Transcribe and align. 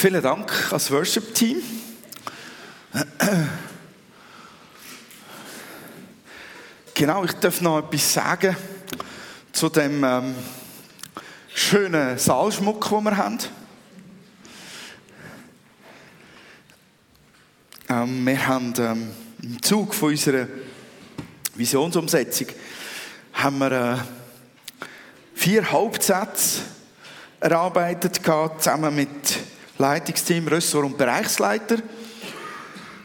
Vielen 0.00 0.22
Dank 0.22 0.50
als 0.72 0.90
Worship-Team. 0.90 1.62
Genau, 6.94 7.22
ich 7.24 7.32
darf 7.32 7.60
noch 7.60 7.80
etwas 7.80 8.14
sagen 8.14 8.56
zu 9.52 9.68
dem 9.68 10.02
ähm, 10.02 10.34
schönen 11.54 12.16
Saalschmuck, 12.16 12.88
den 12.88 13.04
wir 13.04 13.16
haben. 13.18 13.38
Ähm, 17.90 18.24
wir 18.24 18.46
haben 18.46 18.72
ähm, 18.78 19.10
im 19.42 19.62
Zug 19.62 19.92
von 19.92 20.12
unserer 20.12 20.46
Visionsumsetzung 21.56 22.46
haben 23.34 23.58
wir 23.58 23.72
äh, 23.72 23.96
vier 25.34 25.70
Hauptsätze 25.70 26.62
erarbeitet 27.38 28.22
zusammen 28.24 28.96
mit 28.96 29.49
Leitungsteam, 29.80 30.46
Ressort 30.46 30.84
und 30.84 30.98
Bereichsleiter. 30.98 31.78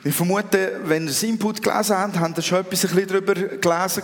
Ich 0.03 0.13
vermute, 0.13 0.81
wenn 0.83 1.03
ihr 1.03 1.07
das 1.07 1.23
Input 1.23 1.63
gelesen 1.63 1.97
habt, 1.97 2.20
habt 2.20 2.38
ihr 2.38 2.43
schon 2.43 2.59
etwas 2.59 2.83
ein 2.83 2.95
bisschen 2.95 3.07
darüber 3.07 3.33
gelesen 3.33 4.03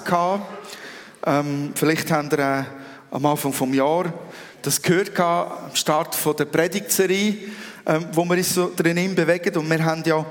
Ähm, 1.26 1.73
vielleicht 1.76 2.09
habt 2.09 2.31
ihr 2.31 2.39
äh, 2.39 2.63
am 3.12 3.26
Anfang 3.26 3.52
des 3.52 3.76
Jahres 3.76 4.13
das 4.62 4.81
gehört 4.81 5.13
gehabt, 5.13 5.63
am 5.65 5.76
Start 5.76 6.15
von 6.15 6.35
der 6.35 6.45
Predigtserie, 6.45 7.39
ähm, 7.85 8.05
wo 8.13 8.23
wir 8.23 8.38
uns 8.38 8.53
so 8.53 8.71
drinnen 8.73 9.15
bewegen. 9.15 9.57
Und 9.57 9.70
wir 9.70 9.84
haben 9.84 10.03
ja 10.05 10.26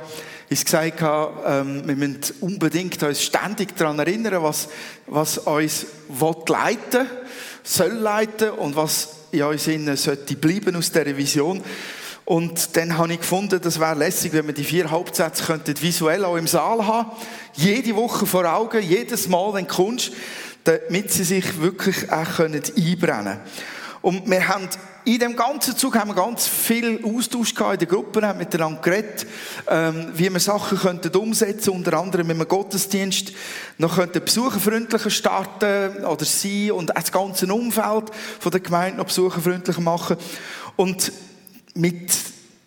uns 0.49 0.65
gesagt, 0.65 1.03
ähm, 1.03 1.83
wir 1.85 1.97
müssen 1.97 2.21
unbedingt 2.41 3.03
uns 3.03 3.23
ständig 3.23 3.77
daran 3.77 3.99
erinnern, 3.99 4.43
was, 4.43 4.69
was 5.07 5.37
uns 5.39 5.87
leiten 6.49 7.07
soll 7.63 7.93
leiten 7.93 8.51
und 8.51 8.75
was 8.77 9.09
in 9.31 9.43
uns 9.43 9.67
innen 9.67 9.97
sollte 9.97 10.37
bleiben 10.37 10.75
aus 10.77 10.91
dieser 10.91 11.17
Vision. 11.17 11.63
Und 12.31 12.77
dann 12.77 12.97
habe 12.97 13.13
ich 13.13 13.19
gefunden, 13.19 13.61
das 13.61 13.81
wäre 13.81 13.97
lässig, 13.97 14.33
wenn 14.33 14.47
wir 14.47 14.55
die 14.55 14.63
vier 14.63 14.89
Hauptsätze 14.89 15.43
könnten 15.43 15.75
visuell 15.83 16.25
auch 16.25 16.37
im 16.37 16.47
Saal 16.47 16.87
haben. 16.87 17.11
Jede 17.55 17.97
Woche 17.97 18.25
vor 18.25 18.45
Augen, 18.45 18.81
jedes 18.81 19.27
Mal, 19.27 19.53
wenn 19.53 19.67
du 19.67 19.75
kommst, 19.75 20.13
damit 20.63 21.11
sie 21.11 21.25
sich 21.25 21.61
wirklich 21.61 22.09
auch 22.13 22.39
einbrennen 22.39 23.01
können. 23.01 23.41
Und 24.01 24.31
wir 24.31 24.47
haben 24.47 24.69
in 25.05 25.19
dem 25.19 25.35
ganzen 25.35 25.77
Zug 25.77 25.97
haben 25.97 26.11
wir 26.11 26.15
ganz 26.15 26.47
viel 26.47 27.05
Austausch 27.05 27.53
gehabt 27.53 27.73
in 27.73 27.79
der 27.81 27.89
Gruppe, 27.89 28.25
haben 28.25 28.39
miteinander 28.39 28.81
geredet, 28.81 29.27
ähm, 29.69 30.13
wie 30.15 30.33
wir 30.33 30.39
Sachen 30.39 30.79
könnten 30.79 31.17
umsetzen, 31.17 31.71
unter 31.71 31.95
anderem 31.95 32.29
mit 32.29 32.39
dem 32.39 32.47
Gottesdienst 32.47 33.33
noch 33.79 33.97
könnten 33.97 34.25
besucherfreundlicher 34.25 35.11
starten 35.11 36.05
oder 36.05 36.25
sein 36.25 36.71
und 36.71 36.93
das 36.95 37.11
ganze 37.11 37.53
Umfeld 37.53 38.05
von 38.39 38.53
der 38.53 38.61
Gemeinde 38.61 38.99
noch 38.99 39.07
besucherfreundlicher 39.07 39.81
machen. 39.81 40.17
Und 40.77 41.11
mit 41.75 42.11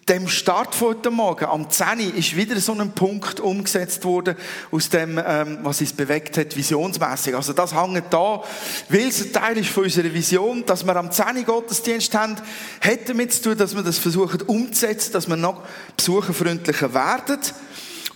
dem 0.10 0.28
Start 0.28 0.76
von 0.76 0.90
heute 0.90 1.12
Morgen, 1.12 1.46
am 1.46 1.70
10 1.70 2.16
ist 2.16 2.36
wieder 2.36 2.60
so 2.60 2.74
ein 2.74 2.92
Punkt 2.92 3.40
umgesetzt 3.40 4.04
worden, 4.04 4.36
aus 4.72 4.90
dem, 4.90 5.22
ähm, 5.26 5.60
was 5.64 5.80
uns 5.80 5.94
bewegt 5.94 6.38
hat, 6.38 6.56
visionsmässig. 6.56 7.36
Also 7.36 7.54
das 7.54 7.74
hängt 7.74 8.12
da, 8.12 8.44
weil 8.90 9.08
es 9.08 9.22
ein 9.22 9.32
Teil 9.32 9.58
ist 9.58 9.70
von 9.70 9.86
unserer 9.86 10.14
Vision, 10.14 10.66
dass 10.66 10.86
wir 10.86 10.96
am 10.96 11.10
10 11.10 11.46
Gottesdienst 11.46 12.14
haben, 12.16 12.36
hat 12.82 13.08
damit 13.08 13.34
zu 13.34 13.44
tun, 13.44 13.58
dass 13.58 13.76
wir 13.76 13.84
das 13.84 13.98
versuchen 13.98 14.42
umzusetzen, 14.42 15.14
dass 15.14 15.30
wir 15.30 15.38
noch 15.38 15.64
besucherfreundlicher 15.96 16.94
werden. 16.94 17.40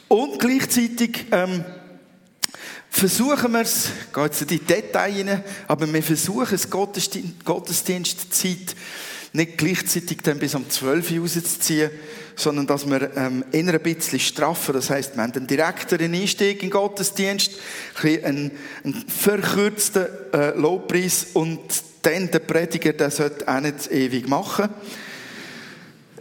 Und 0.10 0.40
gleichzeitig, 0.40 1.26
ähm, 1.32 1.64
versuchen 2.90 3.52
wir 3.52 3.62
es, 3.62 3.90
geht 4.14 4.24
jetzt 4.24 4.42
in 4.42 4.48
die 4.48 4.60
Details 4.60 5.16
rein, 5.16 5.44
aber 5.68 5.92
wir 5.92 6.04
versuchen 6.04 6.56
es, 6.56 6.70
Gottesdienstzeit 6.70 8.76
nicht 9.38 9.58
gleichzeitig 9.58 10.18
dann 10.24 10.40
bis 10.40 10.56
um 10.56 10.70
12 10.70 11.12
Uhr 11.12 11.22
rauszuziehen, 11.22 11.92
sondern 12.36 12.68
dass 12.68 12.90
wir 12.90 13.16
ähm, 13.16 13.46
eher 13.52 13.74
ein 13.74 13.82
bisschen 13.82 14.20
straffen. 14.20 14.74
Das 14.74 14.90
heißt, 14.90 15.16
wir 15.16 15.24
haben 15.24 15.34
einen 15.34 15.48
direkteren 15.48 16.14
Einstieg 16.14 16.62
in 16.64 16.70
Gottesdienst, 16.70 17.52
einen, 18.04 18.52
einen 18.84 19.06
verkürzten 19.08 20.08
äh, 20.34 20.50
Lobpreis 20.52 21.28
und 21.34 21.60
dann 22.02 22.30
der 22.30 22.40
Prediger, 22.40 22.94
der 22.94 23.12
sollte 23.12 23.48
auch 23.48 23.60
nicht 23.60 23.92
ewig 23.92 24.28
machen. 24.28 24.70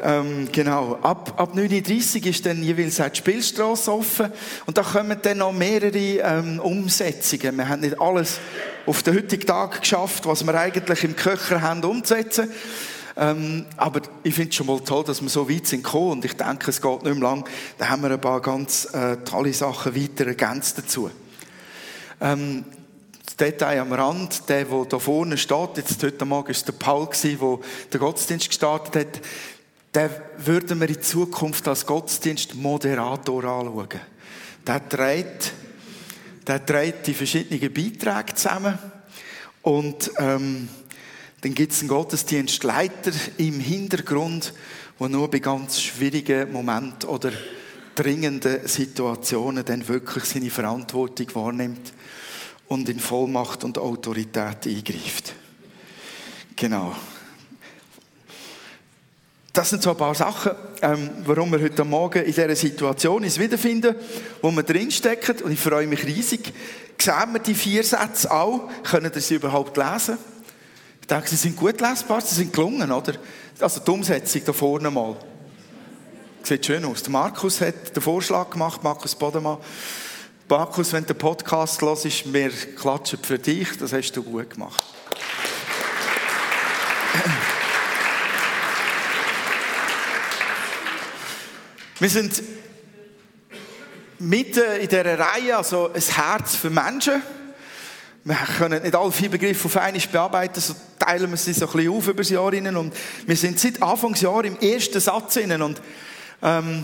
Ähm, 0.02 0.48
genau. 0.52 0.98
Ab, 1.00 1.34
ab 1.38 1.54
9.30 1.54 2.20
Uhr 2.20 2.26
ist 2.26 2.44
dann 2.44 2.62
jeweils 2.62 3.00
auch 3.00 3.08
die 3.08 3.18
Spielstraße 3.18 3.92
offen. 3.92 4.30
Und 4.66 4.76
da 4.76 4.82
kommen 4.82 5.18
dann 5.22 5.38
noch 5.38 5.52
mehrere 5.52 5.96
ähm, 5.96 6.60
Umsetzungen. 6.60 7.56
Wir 7.56 7.68
haben 7.68 7.80
nicht 7.80 7.98
alles 8.00 8.38
auf 8.84 9.02
den 9.02 9.14
heutigen 9.16 9.46
Tag 9.46 9.80
geschafft, 9.80 10.26
was 10.26 10.44
wir 10.44 10.54
eigentlich 10.54 11.02
im 11.04 11.16
Köcher 11.16 11.62
haben, 11.62 11.82
umzusetzen. 11.82 12.50
Ähm, 13.18 13.64
aber 13.78 14.02
ich 14.22 14.34
finde 14.34 14.50
es 14.50 14.56
schon 14.56 14.66
mal 14.66 14.78
toll, 14.80 15.04
dass 15.04 15.22
wir 15.22 15.28
so 15.30 15.48
weit 15.48 15.66
sind 15.66 15.82
gekommen 15.82 16.12
und 16.12 16.24
ich 16.24 16.34
denke, 16.34 16.70
es 16.70 16.82
geht 16.82 17.02
nicht 17.02 17.14
mehr 17.14 17.30
lang. 17.30 17.48
Da 17.78 17.88
haben 17.88 18.02
wir 18.02 18.10
ein 18.10 18.20
paar 18.20 18.42
ganz 18.42 18.92
äh, 18.92 19.16
tolle 19.18 19.54
Sachen 19.54 19.96
weiter 19.96 20.26
ergänzt 20.26 20.76
dazu. 20.76 21.10
Ähm, 22.20 22.64
das 23.24 23.36
Detail 23.36 23.80
am 23.80 23.92
Rand, 23.92 24.48
der, 24.48 24.64
der 24.64 24.84
da 24.84 24.98
vorne 24.98 25.38
steht, 25.38 25.78
jetzt 25.78 26.02
heute 26.02 26.24
Morgen 26.26 26.54
war 26.54 26.62
der 26.62 26.72
Paul, 26.72 27.08
der 27.22 27.58
den 27.92 28.00
Gottesdienst 28.00 28.48
gestartet 28.48 28.94
hat, 28.96 29.22
den 29.94 30.10
würden 30.44 30.78
wir 30.78 30.88
in 30.88 31.00
Zukunft 31.00 31.66
als 31.68 31.86
Gottesdienstmoderator 31.86 33.44
anschauen. 33.44 33.88
Der 34.66 34.88
trägt, 34.88 35.52
der 36.46 36.64
trägt 36.66 37.06
die 37.06 37.14
verschiedenen 37.14 37.72
Beiträge 37.72 38.34
zusammen 38.34 38.78
und 39.62 40.10
ähm, 40.18 40.68
dann 41.46 41.54
gibt 41.54 41.72
es 41.72 41.78
einen 41.78 41.90
Gottesdienstleiter 41.90 43.12
im 43.36 43.60
Hintergrund, 43.60 44.52
der 44.98 45.08
nur 45.08 45.30
bei 45.30 45.38
ganz 45.38 45.80
schwierigen 45.80 46.50
Momenten 46.50 47.08
oder 47.08 47.30
dringenden 47.94 48.66
Situationen 48.66 49.64
dann 49.64 49.86
wirklich 49.86 50.24
seine 50.24 50.50
Verantwortung 50.50 51.32
wahrnimmt 51.34 51.92
und 52.66 52.88
in 52.88 52.98
Vollmacht 52.98 53.62
und 53.62 53.78
Autorität 53.78 54.66
eingreift. 54.66 55.34
Genau. 56.56 56.96
Das 59.52 59.70
sind 59.70 59.84
so 59.84 59.90
ein 59.90 59.96
paar 59.96 60.16
Sachen, 60.16 60.50
ähm, 60.82 61.10
warum 61.26 61.52
wir 61.52 61.62
heute 61.62 61.84
Morgen 61.84 62.24
in 62.24 62.34
dieser 62.34 62.56
Situation 62.56 63.22
uns 63.22 63.38
wiederfinden, 63.38 63.94
wo 64.42 64.50
wir 64.50 64.64
drinstecken. 64.64 65.42
Und 65.42 65.52
ich 65.52 65.60
freue 65.60 65.86
mich 65.86 66.04
riesig. 66.04 66.52
Sehen 67.00 67.32
wir 67.34 67.38
die 67.38 67.54
vier 67.54 67.84
Sätze 67.84 68.32
auch? 68.32 68.68
Können 68.82 69.12
Sie 69.14 69.20
sie 69.20 69.36
überhaupt 69.36 69.76
lesen? 69.76 70.18
Ich 71.06 71.08
denke, 71.08 71.28
sie 71.28 71.36
sind 71.36 71.56
gut 71.56 71.80
lesbar, 71.80 72.20
sie 72.20 72.34
sind 72.34 72.52
gelungen, 72.52 72.90
oder? 72.90 73.12
Also 73.60 73.78
die 73.78 73.90
Umsetzung 73.92 74.42
da 74.44 74.52
vorne 74.52 74.90
mal. 74.90 75.14
Sieht 76.42 76.66
schön 76.66 76.84
aus. 76.84 77.00
Der 77.04 77.12
Markus 77.12 77.60
hat 77.60 77.94
den 77.94 78.02
Vorschlag 78.02 78.50
gemacht, 78.50 78.82
Markus 78.82 79.14
Bodemann. 79.14 79.58
Markus, 80.48 80.92
wenn 80.92 81.06
der 81.06 81.14
Podcast 81.14 81.80
los 81.80 82.04
ist, 82.06 82.32
wir 82.32 82.50
klatschen 82.50 83.20
für 83.22 83.38
dich, 83.38 83.78
das 83.78 83.92
hast 83.92 84.10
du 84.14 84.24
gut 84.24 84.50
gemacht. 84.50 84.82
Wir 92.00 92.10
sind 92.10 92.42
mitten 94.18 94.64
in 94.80 94.88
dieser 94.88 95.16
Reihe, 95.20 95.56
also 95.56 95.92
ein 95.92 96.02
Herz 96.02 96.56
für 96.56 96.70
Menschen. 96.70 97.22
Wir 98.26 98.34
können 98.58 98.82
nicht 98.82 98.96
alle 98.96 99.12
vier 99.12 99.30
Begriffe 99.30 99.66
auf 99.66 99.76
einmal 99.76 100.02
bearbeiten, 100.10 100.60
so 100.60 100.74
teilen 100.98 101.30
wir 101.30 101.36
sie 101.36 101.52
so 101.52 101.66
ein 101.66 101.72
bisschen 101.72 101.92
auf 101.92 102.08
über 102.08 102.22
das 102.22 102.30
Jahr 102.30 102.50
hinein. 102.50 102.76
Und 102.76 102.92
wir 103.24 103.36
sind 103.36 103.60
seit 103.60 103.80
Anfangsjahr 103.80 104.44
im 104.44 104.58
ersten 104.58 104.98
Satz 104.98 105.34
hinein 105.34 105.62
und 105.62 105.80
ähm, 106.42 106.82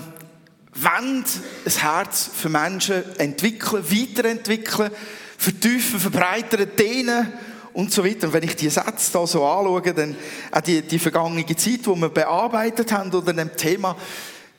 wollen 0.72 1.24
ein 1.24 1.72
Herz 1.72 2.30
für 2.32 2.48
Menschen 2.48 3.02
entwickeln, 3.18 3.84
weiterentwickeln, 3.90 4.92
vertiefen, 5.36 5.98
verbreitern, 5.98 6.70
dehnen 6.78 7.32
und 7.72 7.92
so 7.92 8.04
weiter. 8.04 8.28
Und 8.28 8.34
wenn 8.34 8.44
ich 8.44 8.54
die 8.54 8.70
Sätze 8.70 9.12
da 9.12 9.26
so 9.26 9.44
anschaue, 9.44 9.92
dann 9.92 10.14
auch 10.52 10.60
die, 10.60 10.82
die 10.82 11.00
vergangene 11.00 11.44
Zeit, 11.56 11.84
die 11.84 11.96
wir 11.96 12.08
bearbeitet 12.08 12.92
haben 12.92 13.10
unter 13.10 13.32
dem 13.32 13.56
Thema, 13.56 13.96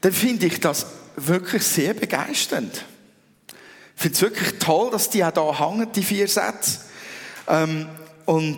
dann 0.02 0.12
finde 0.12 0.48
ich 0.48 0.60
das 0.60 0.86
wirklich 1.16 1.64
sehr 1.64 1.94
begeisternd. 1.94 2.84
Ich 3.96 4.02
finde 4.02 4.16
es 4.16 4.22
wirklich 4.22 4.60
toll, 4.60 4.92
dass 4.92 5.10
die 5.10 5.24
auch 5.24 5.32
da 5.32 5.60
hängen, 5.60 5.92
die 5.92 6.04
vier 6.04 6.28
Sätze. 6.28 6.80
Ähm, 7.48 7.88
und 8.26 8.58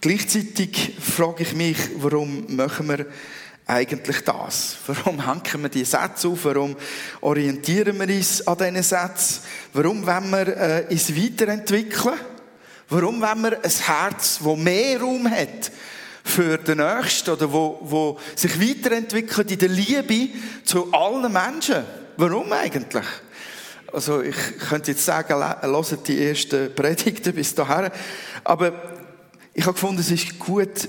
gleichzeitig 0.00 0.96
frage 1.00 1.42
ich 1.42 1.54
mich, 1.54 1.76
warum 1.96 2.56
machen 2.56 2.88
wir 2.88 3.06
eigentlich 3.68 4.24
das? 4.24 4.78
Warum 4.86 5.26
hängen 5.26 5.62
wir 5.62 5.68
die 5.68 5.84
Sätze 5.84 6.28
auf? 6.28 6.44
Warum 6.44 6.74
orientieren 7.20 7.98
wir 8.00 8.16
uns 8.16 8.46
an 8.46 8.56
diesen 8.56 8.82
Sätzen? 8.82 9.42
Warum 9.74 10.06
wollen 10.06 10.30
wir 10.30 10.56
äh, 10.56 10.86
uns 10.90 11.14
weiterentwickeln? 11.14 12.18
Warum 12.88 13.20
wollen 13.20 13.42
wir 13.42 13.62
ein 13.62 13.70
Herz, 13.70 14.40
das 14.42 14.56
mehr 14.56 14.98
Raum 14.98 15.30
hat 15.30 15.70
für 16.24 16.56
den 16.56 16.78
Nächsten 16.78 17.30
oder 17.30 17.52
wo, 17.52 17.78
wo 17.82 18.18
sich 18.34 18.58
weiterentwickelt 18.58 19.50
in 19.50 19.58
der 19.58 19.68
Liebe 19.68 20.30
zu 20.64 20.90
allen 20.90 21.30
Menschen? 21.30 21.84
Warum 22.16 22.50
eigentlich? 22.50 23.04
Also 23.92 24.20
ich 24.22 24.36
könnte 24.68 24.90
jetzt 24.90 25.04
sagen, 25.04 25.34
hört 25.38 26.08
die 26.08 26.22
ersten 26.22 26.74
Predigten 26.74 27.32
bis 27.34 27.54
dahin. 27.54 27.90
Aber 28.44 28.72
ich 29.54 29.64
habe 29.64 29.72
gefunden, 29.72 30.00
es 30.00 30.10
ist 30.10 30.38
gut, 30.38 30.88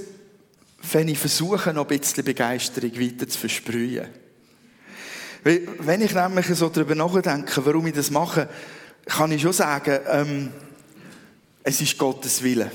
wenn 0.92 1.07
ich 1.07 1.18
versuche, 1.18 1.74
noch 1.74 1.90
ein 1.90 2.00
bisschen 2.00 2.25
Begeisterung 2.25 3.00
weiter 3.00 3.28
zu 3.28 3.40
versprühen. 3.40 4.07
Wenn 5.44 6.01
ich 6.01 6.13
nämlich 6.13 6.48
so 6.48 6.68
darüber 6.68 6.96
nachdenke, 6.96 7.66
warum 7.66 7.88
ich 7.88 7.94
das 7.94 8.12
mache, 8.12 8.50
kann 9.06 9.31
ich 9.31 9.42
schon 9.42 9.54
sagen, 9.54 10.00
ähm, 10.07 10.52
es 11.63 11.80
ist 11.80 11.98
Gottes 11.98 12.44
Wille. 12.44 12.69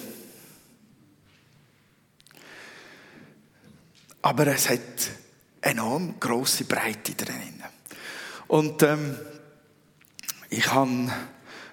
Aber 4.23 4.47
es 4.47 4.70
hat 4.70 4.81
enorm 5.61 6.19
große 6.19 6.65
Breite 6.65 7.12
drin. 7.12 7.62
Und 8.49 8.82
ähm, 8.82 9.17
ich 10.56 10.73
habe 10.73 11.11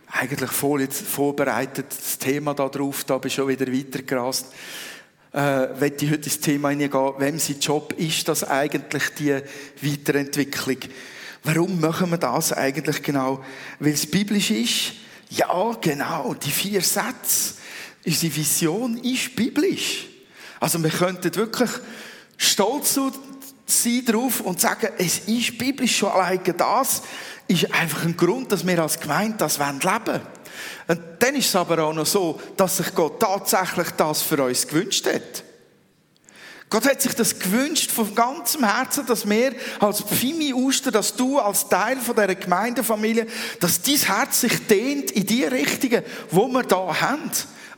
eigentlich 0.07 0.51
voll 0.51 0.81
jetzt 0.81 1.03
vorbereitet 1.03 1.85
das 1.89 2.17
Thema 2.17 2.55
darauf, 2.55 3.03
da 3.03 3.17
bin 3.19 3.27
ich 3.27 3.35
schon 3.35 3.47
wieder 3.47 3.71
weitergerast. 3.71 4.47
Äh, 5.31 5.67
wenn 5.77 5.93
ich 5.99 6.09
heute 6.09 6.25
ins 6.25 6.39
Thema 6.39 6.69
hineingehen, 6.69 7.13
wem 7.19 7.39
sein 7.39 7.59
Job 7.59 7.93
ist 7.93 8.27
das 8.27 8.43
eigentlich, 8.43 9.09
die 9.19 9.39
Weiterentwicklung? 9.81 10.77
Warum 11.43 11.79
machen 11.79 12.09
wir 12.09 12.17
das 12.17 12.53
eigentlich 12.53 13.03
genau? 13.03 13.43
Weil 13.79 13.93
es 13.93 14.09
biblisch 14.09 14.51
ist? 14.51 14.93
Ja, 15.29 15.77
genau, 15.79 16.33
die 16.33 16.51
vier 16.51 16.81
Sätze. 16.81 17.53
Unsere 18.05 18.35
Vision 18.35 18.97
ist 18.97 19.35
biblisch. 19.35 20.07
Also 20.59 20.83
wir 20.83 20.89
könnten 20.89 21.33
wirklich 21.35 21.69
stolz 22.35 22.99
sein 23.65 24.05
darauf 24.05 24.41
und 24.41 24.59
sagen, 24.59 24.89
es 24.97 25.19
ist 25.19 25.57
biblisch 25.57 25.97
schon 25.97 26.11
alleine 26.11 26.53
das, 26.53 27.03
ist 27.51 27.73
einfach 27.73 28.03
ein 28.03 28.15
Grund, 28.15 28.51
dass 28.51 28.65
wir 28.65 28.81
als 28.81 28.99
Gemeinde 28.99 29.37
das 29.37 29.57
leben 29.57 29.81
wollen. 29.83 30.21
Und 30.87 31.01
dann 31.19 31.35
ist 31.35 31.49
es 31.49 31.55
aber 31.55 31.83
auch 31.83 31.93
noch 31.93 32.05
so, 32.05 32.39
dass 32.57 32.77
sich 32.77 32.93
Gott 32.95 33.19
tatsächlich 33.19 33.89
das 33.97 34.21
für 34.21 34.43
uns 34.43 34.67
gewünscht 34.67 35.05
hat. 35.05 35.43
Gott 36.69 36.89
hat 36.89 37.01
sich 37.01 37.13
das 37.13 37.37
gewünscht 37.37 37.91
von 37.91 38.15
ganzem 38.15 38.63
Herzen, 38.63 39.05
dass 39.05 39.27
wir 39.27 39.53
als 39.81 40.01
Pfimi 40.01 40.53
Uster, 40.53 40.89
dass 40.89 41.15
du 41.15 41.37
als 41.37 41.67
Teil 41.67 41.97
von 41.97 42.15
dieser 42.15 42.35
Gemeindefamilie, 42.35 43.27
dass 43.59 43.81
dein 43.81 43.97
Herz 43.97 44.39
sich 44.39 44.67
dehnt 44.67 45.11
in 45.11 45.25
die 45.25 45.43
Richtungen, 45.43 46.03
wo 46.29 46.47
wir 46.47 46.63
da 46.63 47.01
haben, 47.01 47.29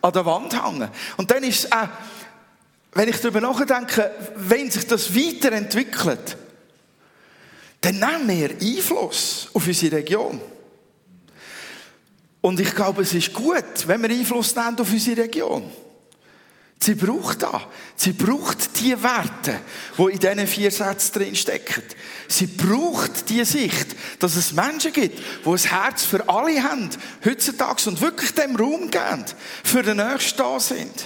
an 0.01 0.13
der 0.13 0.25
Wand 0.27 0.63
hängen. 0.63 0.89
Und 1.17 1.31
dann 1.31 1.43
ist 1.43 1.65
es 1.65 1.71
auch, 1.71 1.87
wenn 2.93 3.09
ich 3.09 3.19
darüber 3.19 3.41
nachdenke, 3.41 4.11
wenn 4.35 4.69
sich 4.69 4.85
das 4.85 5.15
weiterentwickelt, 5.15 6.37
dann 7.83 7.99
nehmen 7.99 8.29
wir 8.29 8.49
Einfluss 8.51 9.49
auf 9.53 9.67
unsere 9.67 9.97
Region. 9.97 10.39
Und 12.41 12.59
ich 12.59 12.73
glaube, 12.75 13.03
es 13.03 13.13
ist 13.13 13.33
gut, 13.33 13.87
wenn 13.87 14.01
wir 14.01 14.09
Einfluss 14.09 14.55
nehmen 14.55 14.79
auf 14.79 14.91
unsere 14.91 15.23
Region. 15.23 15.69
Sie 16.83 16.95
braucht 16.95 17.41
da. 17.41 17.61
Sie 17.95 18.11
braucht 18.11 18.77
die 18.81 19.01
Werte, 19.01 19.61
die 19.97 20.11
in 20.11 20.19
diesen 20.19 20.47
vier 20.47 20.69
Sätzen 20.69 21.13
drin 21.13 21.35
stecken. 21.35 21.83
Sie 22.27 22.47
braucht 22.47 23.29
die 23.29 23.45
Sicht, 23.45 23.95
dass 24.19 24.35
es 24.35 24.51
Menschen 24.51 24.91
gibt, 24.91 25.19
die 25.45 25.49
ein 25.49 25.57
Herz 25.57 26.03
für 26.03 26.27
alle 26.27 26.61
haben, 26.61 26.89
heutzutage 27.23 27.89
und 27.89 28.01
wirklich 28.01 28.33
dem 28.33 28.57
Raum 28.57 28.91
geben, 28.91 29.25
für 29.63 29.81
den 29.81 29.97
Nächsten 29.97 30.37
da 30.37 30.59
sind. 30.59 31.05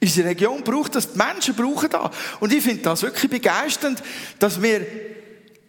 Unsere 0.00 0.28
Region 0.28 0.62
braucht 0.62 0.94
das, 0.94 1.12
die 1.12 1.18
Menschen 1.18 1.56
brauchen 1.56 1.90
das. 1.90 2.10
Und 2.38 2.52
ich 2.52 2.62
finde 2.62 2.84
das 2.84 3.02
wirklich 3.02 3.30
begeisternd, 3.30 4.00
dass 4.38 4.62
wir 4.62 4.86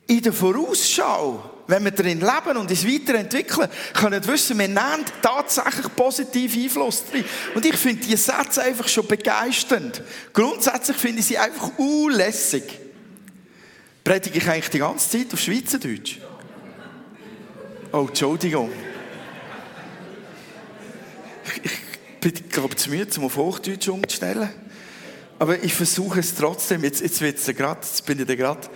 in 0.10 0.24
der 0.24 0.34
Vorausschau, 0.34 1.52
wenn 1.68 1.84
wir 1.84 1.92
darin 1.92 2.20
leben 2.20 2.58
und 2.58 2.72
es 2.72 2.84
weiterentwickeln, 2.84 3.70
können 3.94 4.26
wissen, 4.26 4.58
wir 4.58 4.68
nehmen 4.68 5.06
tatsächlich 5.22 5.96
positiv 5.96 6.56
Einfluss 6.56 7.04
drin. 7.06 7.24
Und 7.54 7.64
ich 7.64 7.76
finde 7.76 8.08
die 8.08 8.16
Sätze 8.16 8.64
einfach 8.64 8.88
schon 8.88 9.06
begeisternd. 9.06 10.02
Grundsätzlich 10.34 10.98
finde 10.98 11.20
ich 11.20 11.28
sie 11.28 11.38
einfach 11.38 11.78
unlässig. 11.78 12.64
Predige 14.04 14.40
ich 14.40 14.50
eigentlich 14.50 14.70
die 14.70 14.80
ganze 14.80 15.12
Zeit 15.12 15.32
auf 15.32 15.40
Schweizerdeutsch? 15.40 16.18
Oh, 17.92 18.08
Entschuldigung. 18.08 18.72
Ich, 21.64 21.72
bin, 22.20 22.50
glaube 22.50 22.76
zu 22.76 22.90
müde, 22.90 23.08
um 23.18 23.26
auf 23.26 23.36
Hochdeutsch 23.36 23.88
umzustellen. 23.90 24.50
Aber 25.38 25.64
ich 25.64 25.76
versuche 25.76 26.20
es 26.20 26.34
trotzdem. 26.34 26.84
Jetzt, 26.84 27.02
jetzt, 27.02 27.22
wird's 27.22 27.46
grad, 27.56 27.86
jetzt 27.86 28.06
bin 28.08 28.20
ich 28.20 28.26
da 28.26 28.34
gerade. 28.34 28.68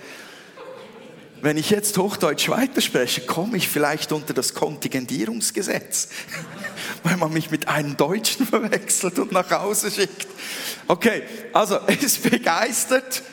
Wenn 1.44 1.58
ich 1.58 1.72
jetzt 1.72 1.98
Hochdeutsch 1.98 2.48
weiterspreche, 2.48 3.20
komme 3.26 3.58
ich 3.58 3.68
vielleicht 3.68 4.14
unter 4.14 4.34
das 4.34 4.54
Kontingentierungsgesetz, 4.54 6.08
weil 7.04 7.18
man 7.18 7.34
mich 7.34 7.52
mit 7.52 7.68
einem 7.68 7.98
Deutschen 7.98 8.48
verwechselt 8.48 9.20
und 9.20 9.34
nach 9.34 9.52
Hause 9.52 9.92
schickt. 9.92 10.26
Okay, 10.88 11.24
also 11.52 11.80
es 12.02 12.18
begeistert. 12.18 13.24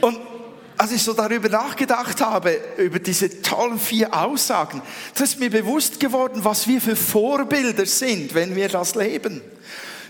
Und 0.00 0.18
als 0.78 0.92
ich 0.92 1.02
so 1.02 1.12
darüber 1.12 1.50
nachgedacht 1.50 2.22
habe, 2.22 2.58
über 2.78 2.98
diese 2.98 3.42
tollen 3.42 3.78
vier 3.78 4.14
Aussagen, 4.14 4.80
das 5.12 5.32
ist 5.32 5.38
mir 5.38 5.50
bewusst 5.50 6.00
geworden, 6.00 6.42
was 6.42 6.66
wir 6.66 6.80
für 6.80 6.96
Vorbilder 6.96 7.84
sind, 7.84 8.32
wenn 8.32 8.56
wir 8.56 8.70
das 8.70 8.94
leben. 8.94 9.42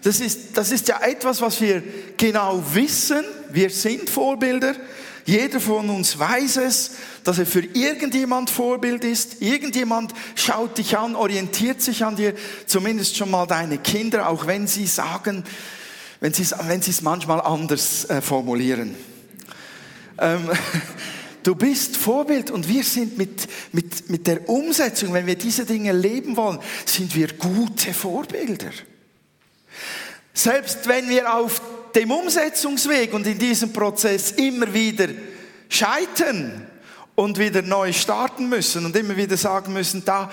Das 0.04 0.20
ist, 0.20 0.56
das 0.56 0.70
ist 0.70 0.86
ja 0.86 1.00
etwas, 1.00 1.40
was 1.40 1.60
wir 1.60 1.82
genau 2.16 2.62
wissen. 2.74 3.24
Wir 3.48 3.70
sind 3.70 4.08
Vorbilder. 4.08 4.76
Jeder 5.24 5.60
von 5.60 5.90
uns 5.90 6.18
weiß 6.18 6.56
es, 6.58 6.92
dass 7.24 7.38
er 7.38 7.46
für 7.46 7.60
irgendjemand 7.60 8.50
Vorbild 8.50 9.04
ist. 9.04 9.42
Irgendjemand 9.42 10.12
schaut 10.34 10.78
dich 10.78 10.96
an, 10.96 11.14
orientiert 11.14 11.82
sich 11.82 12.04
an 12.04 12.16
dir, 12.16 12.34
zumindest 12.66 13.16
schon 13.16 13.30
mal 13.30 13.46
deine 13.46 13.78
Kinder, 13.78 14.28
auch 14.28 14.46
wenn 14.46 14.66
sie 14.66 14.86
sagen, 14.86 15.44
wenn 16.20 16.32
sie, 16.32 16.46
wenn 16.62 16.80
es 16.80 17.02
manchmal 17.02 17.40
anders 17.40 18.08
äh, 18.08 18.20
formulieren. 18.20 18.94
Ähm, 20.18 20.50
du 21.42 21.54
bist 21.54 21.96
Vorbild 21.96 22.50
und 22.50 22.68
wir 22.68 22.84
sind 22.84 23.18
mit, 23.18 23.48
mit, 23.72 24.10
mit 24.10 24.26
der 24.26 24.48
Umsetzung, 24.48 25.12
wenn 25.12 25.26
wir 25.26 25.36
diese 25.36 25.64
Dinge 25.64 25.92
leben 25.92 26.36
wollen, 26.36 26.58
sind 26.84 27.14
wir 27.14 27.28
gute 27.28 27.94
Vorbilder. 27.94 28.70
Selbst 30.32 30.86
wenn 30.88 31.08
wir 31.08 31.34
auf 31.34 31.60
dem 31.94 32.10
Umsetzungsweg 32.10 33.12
und 33.12 33.26
in 33.26 33.38
diesem 33.38 33.72
Prozess 33.72 34.32
immer 34.32 34.72
wieder 34.72 35.08
scheitern 35.68 36.66
und 37.14 37.38
wieder 37.38 37.62
neu 37.62 37.92
starten 37.92 38.48
müssen 38.48 38.84
und 38.86 38.96
immer 38.96 39.16
wieder 39.16 39.36
sagen 39.36 39.72
müssen, 39.72 40.04
da, 40.04 40.30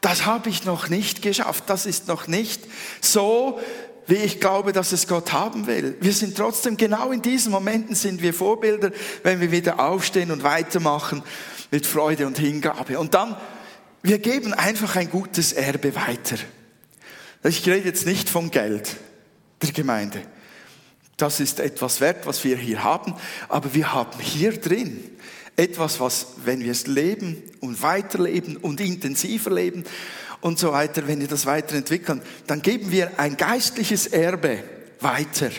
das 0.00 0.26
habe 0.26 0.48
ich 0.48 0.64
noch 0.64 0.88
nicht 0.88 1.22
geschafft, 1.22 1.64
das 1.66 1.86
ist 1.86 2.08
noch 2.08 2.28
nicht 2.28 2.62
so, 3.00 3.60
wie 4.06 4.14
ich 4.14 4.40
glaube, 4.40 4.72
dass 4.72 4.92
es 4.92 5.06
Gott 5.06 5.32
haben 5.32 5.66
will. 5.66 5.96
Wir 6.00 6.12
sind 6.12 6.36
trotzdem, 6.36 6.76
genau 6.76 7.12
in 7.12 7.20
diesen 7.20 7.52
Momenten 7.52 7.94
sind 7.94 8.22
wir 8.22 8.32
Vorbilder, 8.32 8.90
wenn 9.22 9.40
wir 9.40 9.50
wieder 9.50 9.80
aufstehen 9.80 10.30
und 10.30 10.42
weitermachen 10.42 11.22
mit 11.70 11.86
Freude 11.86 12.26
und 12.26 12.38
Hingabe. 12.38 12.98
Und 12.98 13.14
dann, 13.14 13.36
wir 14.02 14.18
geben 14.18 14.54
einfach 14.54 14.96
ein 14.96 15.10
gutes 15.10 15.52
Erbe 15.52 15.94
weiter. 15.94 16.36
Ich 17.44 17.66
rede 17.66 17.86
jetzt 17.86 18.06
nicht 18.06 18.30
vom 18.30 18.50
Geld 18.50 18.96
der 19.60 19.72
Gemeinde. 19.72 20.22
Das 21.18 21.40
ist 21.40 21.60
etwas 21.60 22.00
wert, 22.00 22.26
was 22.26 22.44
wir 22.44 22.56
hier 22.56 22.82
haben, 22.82 23.14
aber 23.48 23.74
wir 23.74 23.92
haben 23.92 24.18
hier 24.20 24.58
drin 24.58 25.04
etwas, 25.56 25.98
was, 25.98 26.28
wenn 26.44 26.60
wir 26.60 26.70
es 26.70 26.86
leben 26.86 27.42
und 27.60 27.82
weiterleben 27.82 28.56
und 28.56 28.80
intensiver 28.80 29.50
leben 29.50 29.82
und 30.40 30.60
so 30.60 30.70
weiter, 30.72 31.08
wenn 31.08 31.20
wir 31.20 31.26
das 31.26 31.44
weiterentwickeln, 31.44 32.22
dann 32.46 32.62
geben 32.62 32.92
wir 32.92 33.18
ein 33.18 33.36
geistliches 33.36 34.06
Erbe 34.06 34.62
weiter. 35.00 35.50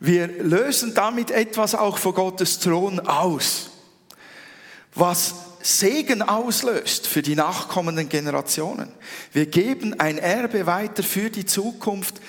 Wir 0.00 0.26
lösen 0.26 0.94
damit 0.94 1.30
etwas 1.30 1.74
auch 1.74 1.98
vor 1.98 2.14
Gottes 2.14 2.58
Thron 2.58 2.98
aus, 2.98 3.70
was 4.94 5.34
Segen 5.60 6.22
auslöst 6.22 7.06
für 7.06 7.20
die 7.20 7.36
nachkommenden 7.36 8.08
Generationen. 8.08 8.88
Wir 9.34 9.44
geben 9.44 10.00
ein 10.00 10.16
Erbe 10.16 10.64
weiter 10.64 11.02
für 11.02 11.28
die 11.28 11.44
Zukunft, 11.44 12.20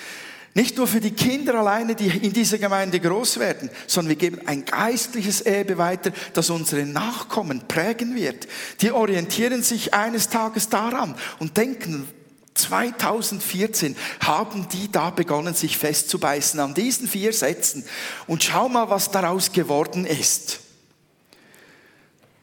nicht 0.54 0.76
nur 0.76 0.86
für 0.86 1.00
die 1.00 1.10
Kinder 1.10 1.56
alleine, 1.56 1.96
die 1.96 2.06
in 2.06 2.32
dieser 2.32 2.58
Gemeinde 2.58 3.00
groß 3.00 3.40
werden, 3.40 3.70
sondern 3.88 4.10
wir 4.10 4.16
geben 4.16 4.46
ein 4.46 4.64
geistliches 4.64 5.40
Erbe 5.40 5.78
weiter, 5.78 6.12
das 6.32 6.48
unsere 6.48 6.86
Nachkommen 6.86 7.66
prägen 7.66 8.14
wird. 8.14 8.46
Die 8.80 8.92
orientieren 8.92 9.64
sich 9.64 9.94
eines 9.94 10.28
Tages 10.28 10.68
daran 10.68 11.16
und 11.40 11.56
denken, 11.56 12.08
2014 12.54 13.96
haben 14.20 14.68
die 14.68 14.90
da 14.90 15.10
begonnen, 15.10 15.54
sich 15.54 15.76
festzubeißen 15.76 16.60
an 16.60 16.72
diesen 16.72 17.08
vier 17.08 17.32
Sätzen. 17.32 17.84
Und 18.28 18.44
schau 18.44 18.68
mal, 18.68 18.88
was 18.88 19.10
daraus 19.10 19.50
geworden 19.50 20.06
ist. 20.06 20.60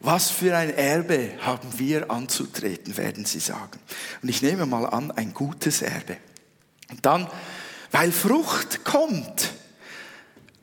Was 0.01 0.29
für 0.31 0.57
ein 0.57 0.73
Erbe 0.73 1.31
haben 1.41 1.77
wir 1.77 2.11
anzutreten, 2.11 2.97
werden 2.97 3.23
sie 3.23 3.39
sagen. 3.39 3.79
Und 4.21 4.29
ich 4.29 4.41
nehme 4.41 4.65
mal 4.65 4.85
an, 4.85 5.11
ein 5.11 5.33
gutes 5.33 5.81
Erbe. 5.81 6.17
Und 6.89 7.05
dann 7.05 7.27
weil 7.91 8.11
Frucht 8.11 8.83
kommt. 8.83 9.51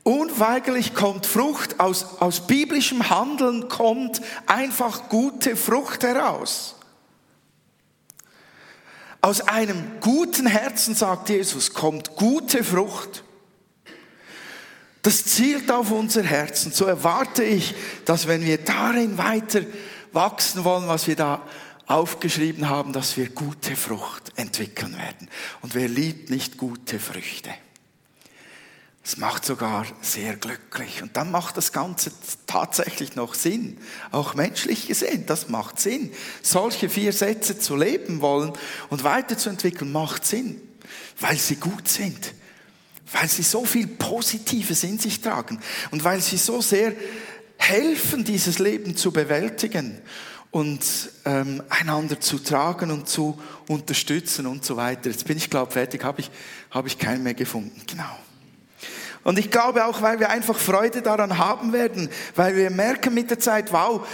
Unweigerlich 0.02 0.94
kommt 0.94 1.26
Frucht, 1.26 1.80
aus, 1.80 2.20
aus 2.20 2.47
biblischem 2.47 3.11
Handeln 3.11 3.68
kommt 3.68 4.23
einfach 4.47 5.11
gute 5.11 5.54
Frucht 5.54 6.02
heraus. 6.02 6.76
Aus 9.20 9.42
einem 9.42 10.00
guten 10.00 10.47
Herzen, 10.47 10.94
sagt 10.94 11.28
Jesus, 11.28 11.75
kommt 11.75 12.16
gute 12.16 12.64
Frucht. 12.64 13.25
Das 15.02 15.25
zielt 15.25 15.70
auf 15.70 15.90
unser 15.90 16.23
Herzen. 16.23 16.73
So 16.73 16.87
erwarte 16.87 17.42
ich, 17.44 17.75
dass 18.04 18.26
wenn 18.26 18.44
wir 18.44 18.58
darin 18.58 19.18
weiter 19.18 19.61
wachsen 20.12 20.64
wollen, 20.64 20.88
was 20.88 21.06
wir 21.06 21.16
da 21.16 21.42
aufgeschrieben 21.88 22.68
haben, 22.68 22.92
dass 22.92 23.16
wir 23.16 23.30
gute 23.30 23.75
Frucht 23.75 24.33
entwickeln 24.37 24.97
werden. 24.97 25.28
Und 25.62 25.75
wer 25.75 25.88
liebt 25.88 26.30
nicht 26.30 26.59
gute 26.59 27.00
Früchte? 27.00 27.50
Es 29.02 29.16
macht 29.16 29.47
sogar 29.47 29.87
sehr 30.02 30.37
glücklich. 30.37 31.02
Und 31.02 31.16
dann 31.16 31.30
macht 31.30 31.57
das 31.57 31.73
Ganze 31.73 32.12
tatsächlich 32.47 33.16
noch 33.16 33.33
Sinn. 33.33 33.78
Auch 34.11 34.35
menschlich 34.35 34.87
gesehen, 34.87 35.25
das 35.25 35.49
macht 35.49 35.80
Sinn. 35.80 36.12
Solche 36.42 36.90
vier 36.90 37.14
Sätze 37.14 37.59
zu 37.59 37.75
leben 37.75 38.21
wollen 38.21 38.52
und 38.90 39.04
weiterzuentwickeln, 39.04 39.90
macht 39.90 40.26
Sinn, 40.26 40.61
weil 41.21 41.38
sie 41.38 41.57
gut 41.57 41.88
sind. 41.88 42.35
Weil 43.11 43.28
sie 43.28 43.45
so 43.45 43.64
viel 43.64 43.87
Positives 43.87 44.85
in 44.85 44.99
sich 44.99 45.23
tragen. 45.23 45.59
Und 45.90 46.04
weil 46.04 46.21
sie 46.21 46.37
so 46.37 46.61
sehr 46.61 46.92
helfen, 47.57 48.25
dieses 48.25 48.59
Leben 48.59 48.95
zu 48.95 49.11
bewältigen 49.11 50.02
und 50.50 51.10
ähm, 51.24 51.62
einander 51.68 52.20
zu 52.20 52.38
tragen 52.38 52.90
und 52.90 53.08
zu 53.08 53.38
unterstützen 53.68 54.46
und 54.46 54.64
so 54.64 54.76
weiter. 54.76 55.10
Jetzt 55.10 55.26
bin 55.26 55.36
ich, 55.36 55.50
glaube 55.50 55.72
fertig, 55.72 56.04
habe 56.04 56.20
ich, 56.20 56.30
hab 56.70 56.86
ich 56.86 56.98
keinen 56.98 57.22
mehr 57.22 57.34
gefunden. 57.34 57.82
Genau. 57.86 58.16
Und 59.24 59.38
ich 59.38 59.50
glaube 59.50 59.84
auch, 59.84 60.00
weil 60.00 60.20
wir 60.20 60.30
einfach 60.30 60.56
Freude 60.56 61.02
daran 61.02 61.36
haben 61.36 61.72
werden, 61.72 62.08
weil 62.34 62.56
wir 62.56 62.70
merken 62.70 63.12
mit 63.12 63.30
der 63.30 63.38
Zeit, 63.38 63.72
wow, 63.72 64.06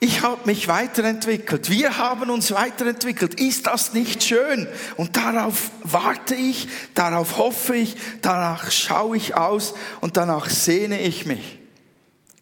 ich 0.00 0.22
habe 0.22 0.40
mich 0.46 0.66
weiterentwickelt, 0.66 1.68
wir 1.68 1.98
haben 1.98 2.30
uns 2.30 2.52
weiterentwickelt. 2.52 3.38
Ist 3.38 3.66
das 3.66 3.92
nicht 3.92 4.22
schön? 4.22 4.66
Und 4.96 5.16
darauf 5.16 5.70
warte 5.82 6.34
ich, 6.34 6.68
darauf 6.94 7.36
hoffe 7.36 7.76
ich, 7.76 7.96
danach 8.22 8.70
schaue 8.70 9.18
ich 9.18 9.36
aus 9.36 9.74
und 10.00 10.16
danach 10.16 10.48
sehne 10.48 11.00
ich 11.00 11.26
mich. 11.26 11.58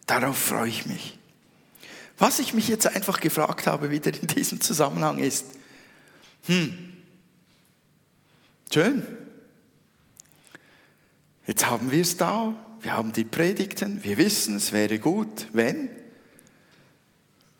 Darauf 0.05 0.37
freue 0.37 0.69
ich 0.69 0.85
mich. 0.85 1.18
Was 2.19 2.39
ich 2.39 2.53
mich 2.53 2.67
jetzt 2.67 2.85
einfach 2.85 3.21
gefragt 3.21 3.65
habe, 3.65 3.91
wieder 3.91 4.13
in 4.13 4.27
diesem 4.27 4.59
Zusammenhang 4.59 5.19
ist, 5.19 5.45
hm, 6.45 6.97
schön. 8.73 9.07
Jetzt 11.47 11.65
haben 11.65 11.91
wir 11.91 12.01
es 12.01 12.17
da, 12.17 12.53
wir 12.81 12.93
haben 12.93 13.13
die 13.13 13.23
Predigten, 13.23 14.03
wir 14.03 14.17
wissen, 14.17 14.57
es 14.57 14.71
wäre 14.71 14.99
gut, 14.99 15.47
wenn. 15.53 15.89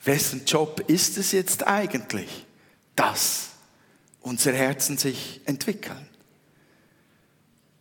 Wessen 0.03 0.45
Job 0.45 0.83
ist 0.87 1.17
es 1.17 1.31
jetzt 1.31 1.65
eigentlich, 1.65 2.45
dass 2.95 3.49
unsere 4.21 4.57
Herzen 4.57 4.97
sich 4.97 5.41
entwickeln? 5.45 6.07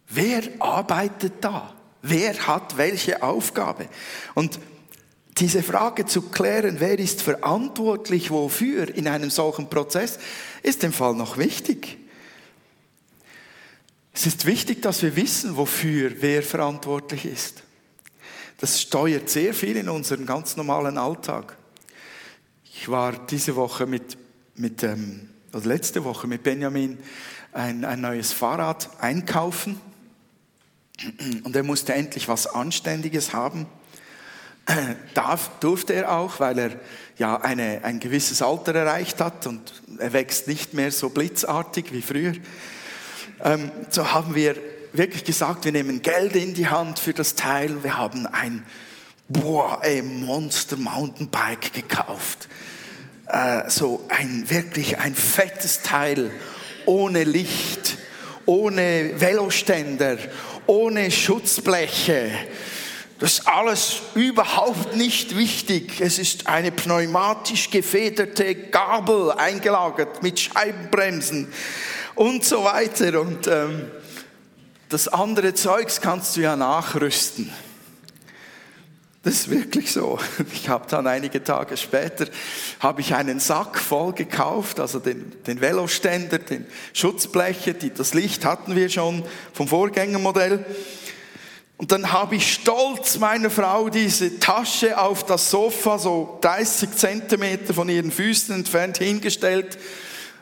Wer 0.09 0.43
arbeitet 0.61 1.35
da? 1.41 1.75
Wer 2.03 2.47
hat 2.47 2.77
welche 2.77 3.23
Aufgabe? 3.23 3.89
Und 4.35 4.59
diese 5.41 5.63
Frage 5.63 6.07
zu 6.07 6.23
klären, 6.23 6.81
wer 6.81 6.99
ist 6.99 7.23
verantwortlich 7.23 8.31
wofür 8.31 8.95
in 8.95 9.09
einem 9.09 9.31
solchen 9.31 9.71
Prozess, 9.71 10.19
ist 10.63 10.85
im 10.85 10.93
Fall 10.93 11.15
noch 11.15 11.39
wichtig. 11.39 11.99
Es 14.13 14.27
ist 14.27 14.47
wichtig, 14.47 14.83
dass 14.83 15.03
wir 15.03 15.15
wissen, 15.17 15.57
wofür 15.57 16.13
wer 16.21 16.43
verantwortlich 16.43 17.25
ist. 17.25 17.63
Das 18.59 18.81
steuert 18.81 19.31
sehr 19.31 19.55
viel 19.55 19.77
in 19.77 19.89
unserem 19.89 20.27
ganz 20.27 20.57
normalen 20.57 20.99
Alltag. 20.99 21.57
Ich 22.65 22.89
war 22.89 23.13
diese 23.27 23.55
Woche 23.55 23.87
mit, 23.87 24.19
mit 24.57 24.83
ähm, 24.83 25.29
oder 25.53 25.67
letzte 25.67 26.05
Woche 26.05 26.27
mit 26.27 26.43
Benjamin 26.43 26.99
ein, 27.53 27.85
ein 27.85 28.01
neues 28.01 28.33
Fahrrad 28.33 28.91
einkaufen 29.01 29.81
und 31.45 31.55
er 31.55 31.63
musste 31.63 31.95
endlich 31.95 32.29
was 32.29 32.47
Anständiges 32.47 33.33
haben. 33.33 33.67
Darf, 35.15 35.51
durfte 35.61 35.95
er 35.95 36.13
auch, 36.13 36.41
weil 36.41 36.59
er 36.59 36.71
ja 37.17 37.41
eine, 37.41 37.81
ein 37.85 38.01
gewisses 38.01 38.43
Alter 38.43 38.75
erreicht 38.75 39.21
hat 39.21 39.47
und 39.47 39.61
er 39.99 40.13
wächst 40.13 40.47
nicht 40.47 40.75
mehr 40.75 40.93
so 40.93 41.09
blitzartig 41.09 41.93
wie 41.93 42.03
früher. 42.03 42.35
Ähm, 43.43 43.71
so 43.91 44.13
haben 44.13 44.35
wir 44.35 44.57
wirklich 44.93 45.25
gesagt, 45.25 45.65
wir 45.65 45.73
nehmen 45.73 46.03
Geld 46.03 46.37
in 46.37 46.55
die 46.55 46.69
Hand 46.69 46.99
für 46.99 47.13
das 47.13 47.35
Teil. 47.35 47.83
Wir 47.83 47.97
haben 47.97 48.27
ein 48.27 48.65
boah, 49.29 49.81
ey, 49.83 50.03
Monster 50.03 50.77
Mountainbike 50.77 51.73
gekauft. 51.73 52.49
Äh, 53.27 53.69
so 53.69 54.05
ein 54.09 54.49
wirklich 54.49 54.99
ein 54.99 55.15
fettes 55.15 55.83
Teil 55.83 56.31
ohne 56.87 57.25
Licht, 57.25 57.99
ohne 58.47 59.13
Veloständer, 59.21 60.17
ohne 60.67 61.11
Schutzbleche 61.11 62.31
das 63.19 63.41
ist 63.41 63.49
alles 63.49 63.97
überhaupt 64.15 64.95
nicht 64.95 65.37
wichtig. 65.37 66.01
Es 66.01 66.19
ist 66.19 66.47
eine 66.47 66.71
pneumatisch 66.71 67.69
gefederte 67.71 68.55
Gabel 68.55 69.33
eingelagert 69.33 70.23
mit 70.23 70.39
Scheibenbremsen 70.39 71.53
und 72.15 72.45
so 72.45 72.63
weiter. 72.63 73.21
Und 73.21 73.49
ähm, 73.49 73.91
das 74.89 75.09
andere 75.09 75.53
Zeugs 75.55 76.01
kannst 76.01 76.37
du 76.37 76.43
ja 76.43 76.55
nachrüsten. 76.55 77.53
Das 79.25 79.35
ist 79.35 79.51
wirklich 79.51 79.91
so. 79.91 80.19
Ich 80.55 80.69
habe 80.69 80.87
dann 80.89 81.09
einige 81.09 81.43
Tage 81.43 81.77
später 81.77 82.27
habe 82.79 83.01
ich 83.01 83.15
einen 83.15 83.41
Sack 83.41 83.81
voll 83.81 84.13
gekauft, 84.13 84.79
also 84.79 85.01
den, 85.01 85.33
den 85.45 85.61
Veloständer, 85.61 86.39
den 86.39 86.67
Schutzbleche, 86.93 87.75
die, 87.75 87.93
das 87.93 88.15
Licht 88.15 88.45
hatten 88.45 88.77
wir 88.77 88.89
schon 88.89 89.25
vom 89.53 89.67
Vorgängermodell. 89.67 90.65
Und 91.79 91.93
dann 91.93 92.13
habe 92.13 92.35
ich 92.35 92.53
stolz 92.55 93.19
meiner 93.19 93.51
Frau 93.51 93.89
diese 93.89 94.41
Tasche 94.41 95.01
auf 95.01 95.25
das 95.25 95.49
Sofa, 95.49 95.97
so 95.99 96.37
30 96.41 96.91
Zentimeter 96.91 97.73
von 97.73 97.89
ihren 97.89 98.11
Füßen 98.11 98.53
entfernt, 98.53 98.99
hingestellt, 98.99 99.79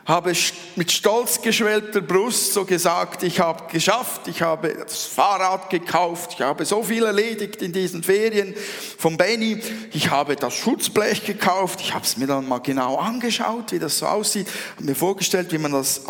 habe 0.07 0.33
mit 0.75 0.91
stolz 0.91 1.39
geschwellter 1.41 2.01
Brust 2.01 2.53
so 2.53 2.65
gesagt, 2.65 3.21
ich 3.21 3.39
habe 3.39 3.71
geschafft, 3.71 4.27
ich 4.27 4.41
habe 4.41 4.73
das 4.73 5.05
Fahrrad 5.05 5.69
gekauft, 5.69 6.31
ich 6.33 6.41
habe 6.41 6.65
so 6.65 6.81
viel 6.81 7.03
erledigt 7.03 7.61
in 7.61 7.71
diesen 7.71 8.01
Ferien 8.01 8.55
von 8.97 9.15
Benny, 9.15 9.61
ich 9.91 10.09
habe 10.09 10.37
das 10.37 10.55
Schutzblech 10.55 11.23
gekauft, 11.23 11.81
ich 11.81 11.93
habe 11.93 12.03
es 12.03 12.17
mir 12.17 12.25
dann 12.25 12.47
mal 12.47 12.59
genau 12.59 12.95
angeschaut, 12.95 13.73
wie 13.73 13.79
das 13.79 13.99
so 13.99 14.07
aussieht, 14.07 14.47
habe 14.77 14.85
mir 14.85 14.95
vorgestellt, 14.95 15.51
wie 15.51 15.59
man 15.59 15.73
das 15.73 16.07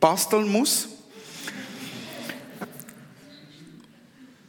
anbasteln 0.00 0.48
muss. 0.50 0.88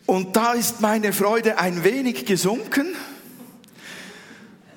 Und 0.07 0.37
da 0.37 0.53
ist 0.53 0.79
meine 0.79 1.11
Freude 1.11 1.59
ein 1.59 1.83
wenig 1.83 2.25
gesunken. 2.25 2.95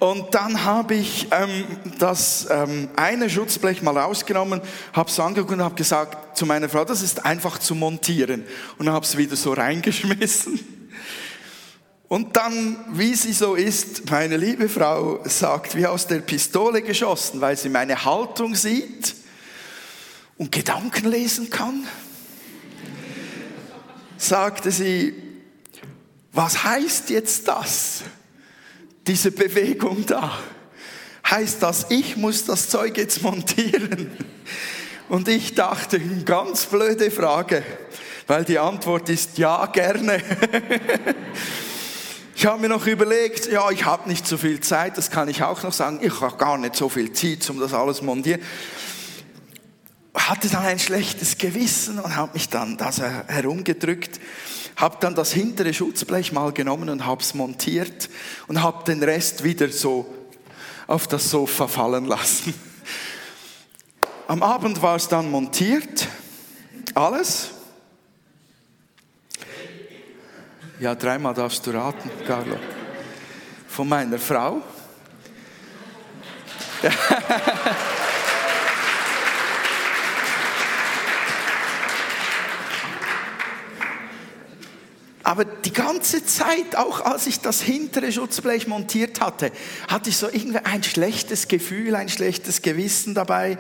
Und 0.01 0.35
dann 0.35 0.65
habe 0.65 0.95
ich 0.95 1.29
ähm, 1.31 1.65
das 2.01 2.49
ähm, 2.51 2.89
eine 2.97 3.31
Schutzblech 3.31 3.81
mal 3.83 3.97
rausgenommen, 3.97 4.61
habe 4.93 5.09
es 5.09 5.21
angeguckt 5.21 5.53
und 5.53 5.63
habe 5.63 5.77
gesagt 5.77 6.37
zu 6.37 6.47
meiner 6.47 6.69
Frau, 6.69 6.85
das 6.85 7.01
ist 7.01 7.25
einfach 7.25 7.59
zu 7.59 7.77
montieren. 7.77 8.45
Und 8.79 8.91
habe 8.91 9.05
es 9.05 9.17
wieder 9.17 9.37
so 9.37 9.53
reingeschmissen. 9.55 10.59
Und 12.09 12.37
dann, 12.37 12.85
wie 12.91 13.15
sie 13.15 13.33
so 13.33 13.55
ist, 13.55 14.11
meine 14.11 14.37
liebe 14.37 14.69
Frau 14.69 15.21
sagt, 15.27 15.77
wie 15.77 15.87
aus 15.87 16.09
der 16.09 16.19
Pistole 16.19 16.83
geschossen, 16.83 17.41
weil 17.41 17.57
sie 17.57 17.69
meine 17.69 18.05
Haltung 18.05 18.57
sieht 18.57 19.15
und 20.39 20.51
Gedanken 20.51 21.09
lesen 21.09 21.51
kann 21.51 21.87
sagte 24.23 24.71
sie, 24.71 25.15
was 26.33 26.65
heißt 26.65 27.11
jetzt 27.11 27.49
das? 27.49 28.03
Diese 29.07 29.33
Bewegung 29.33 30.05
da. 30.07 30.39
Heißt 31.29 31.63
das, 31.63 31.87
ich 31.91 32.17
muss 32.17 32.45
das 32.45 32.69
Zeug 32.69 32.97
jetzt 32.97 33.23
montieren? 33.23 34.11
Und 35.09 35.29
ich 35.29 35.55
dachte, 35.55 36.01
ganz 36.25 36.67
blöde 36.67 37.11
Frage, 37.11 37.65
weil 38.27 38.45
die 38.45 38.59
Antwort 38.59 39.09
ist 39.09 39.39
ja, 39.39 39.67
gerne. 39.67 40.23
Ich 42.37 42.47
habe 42.47 42.63
mir 42.63 42.71
noch 42.71 42.87
überlegt, 42.87 43.53
ja, 43.53 43.71
ich 43.71 43.85
habe 43.85 44.09
nicht 44.09 44.27
so 44.27 44.39
viel 44.39 44.61
Zeit, 44.61 44.97
das 44.97 45.11
kann 45.11 45.29
ich 45.29 45.43
auch 45.43 45.63
noch 45.63 45.75
sagen. 45.75 45.99
Ich 46.01 46.23
habe 46.23 46.39
gar 46.39 46.57
nicht 46.57 46.75
so 46.75 46.89
viel 46.89 47.13
Zeit, 47.13 47.51
um 47.51 47.61
das 47.61 47.75
alles 47.75 48.01
montieren 48.01 48.41
hatte 50.15 50.49
dann 50.49 50.65
ein 50.65 50.79
schlechtes 50.79 51.39
Gewissen 51.39 51.99
und 51.99 52.17
habe 52.17 52.33
mich 52.35 52.49
dann 52.49 52.77
das 52.77 53.01
herumgedrückt, 53.01 54.21
habe 54.77 54.97
dann 55.01 55.15
das 55.15 55.33
hintere 55.33 55.73
Schutzblech 55.73 56.33
mal 56.33 56.53
genommen 56.53 56.89
und 56.89 57.07
habe 57.07 57.23
es 57.23 57.35
montiert 57.35 58.09
und 58.49 58.63
habe 58.63 58.85
den 58.85 59.03
Rest 59.03 59.45
wieder 59.45 59.69
so 59.69 60.13
auf 60.87 61.07
das 61.07 61.31
Sofa 61.31 61.69
fallen 61.69 62.07
lassen. 62.07 62.55
Am 64.27 64.43
Abend 64.43 64.83
war 64.83 64.97
es 64.97 65.09
dann 65.09 65.31
montiert, 65.31 66.09
alles. 66.95 67.51
Ja, 70.81 70.95
dreimal 70.95 71.35
darfst 71.35 71.67
du 71.67 71.73
raten, 71.73 72.11
Carlo. 72.27 72.57
Von 73.69 73.89
meiner 73.89 74.19
Frau. 74.19 74.63
Aber 85.31 85.45
die 85.45 85.73
ganze 85.73 86.27
Zeit, 86.27 86.75
auch 86.75 87.03
als 87.03 87.29
ich 87.29 87.39
das 87.39 87.63
hintere 87.63 88.11
Schutzblech 88.11 88.67
montiert 88.67 89.21
hatte, 89.21 89.53
hatte 89.87 90.11
ich 90.11 90.17
so 90.17 90.27
irgendwie 90.27 90.59
ein 90.59 90.83
schlechtes 90.83 91.47
Gefühl, 91.47 91.95
ein 91.95 92.09
schlechtes 92.09 92.63
Gewissen 92.63 93.15
dabei. 93.15 93.57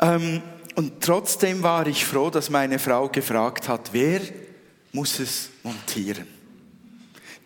Ähm, 0.00 0.40
und 0.76 1.00
trotzdem 1.00 1.64
war 1.64 1.88
ich 1.88 2.06
froh, 2.06 2.30
dass 2.30 2.50
meine 2.50 2.78
Frau 2.78 3.08
gefragt 3.08 3.68
hat, 3.68 3.88
wer 3.90 4.20
muss 4.92 5.18
es 5.18 5.48
montieren? 5.64 6.28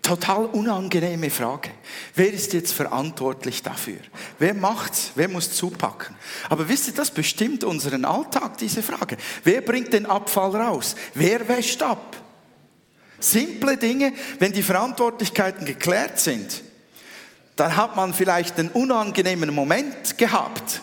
Total 0.02 0.44
unangenehme 0.44 1.30
Frage. 1.30 1.70
Wer 2.14 2.30
ist 2.30 2.52
jetzt 2.52 2.74
verantwortlich 2.74 3.62
dafür? 3.62 4.00
Wer 4.38 4.52
macht's? 4.52 5.12
Wer 5.14 5.28
muss 5.30 5.50
zupacken? 5.50 6.14
Aber 6.50 6.68
wisst 6.68 6.88
ihr, 6.88 6.94
das 6.94 7.10
bestimmt 7.10 7.64
unseren 7.64 8.04
Alltag, 8.04 8.58
diese 8.58 8.82
Frage. 8.82 9.16
Wer 9.44 9.62
bringt 9.62 9.94
den 9.94 10.04
Abfall 10.04 10.54
raus? 10.54 10.94
Wer 11.14 11.48
wäscht 11.48 11.82
ab? 11.82 12.20
Simple 13.24 13.76
Dinge, 13.76 14.12
wenn 14.38 14.52
die 14.52 14.62
Verantwortlichkeiten 14.62 15.64
geklärt 15.64 16.20
sind, 16.20 16.62
dann 17.56 17.76
hat 17.76 17.96
man 17.96 18.12
vielleicht 18.12 18.58
einen 18.58 18.70
unangenehmen 18.70 19.54
Moment 19.54 20.18
gehabt, 20.18 20.82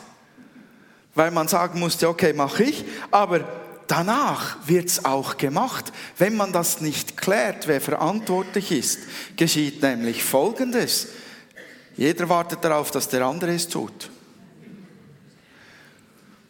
weil 1.14 1.32
man 1.32 1.48
sagen 1.48 1.80
musste, 1.80 2.08
okay, 2.08 2.34
mache 2.34 2.64
ich, 2.64 2.86
aber 3.12 3.46
danach 3.88 4.58
wird's 4.66 5.04
auch 5.04 5.38
gemacht. 5.38 5.92
Wenn 6.18 6.36
man 6.36 6.54
das 6.54 6.82
nicht 6.82 7.18
klärt, 7.18 7.68
wer 7.68 7.82
verantwortlich 7.82 8.72
ist, 8.72 9.00
geschieht 9.36 9.82
nämlich 9.82 10.24
Folgendes. 10.24 11.10
Jeder 11.98 12.30
wartet 12.30 12.64
darauf, 12.64 12.90
dass 12.90 13.10
der 13.10 13.26
andere 13.26 13.54
es 13.54 13.68
tut. 13.68 14.10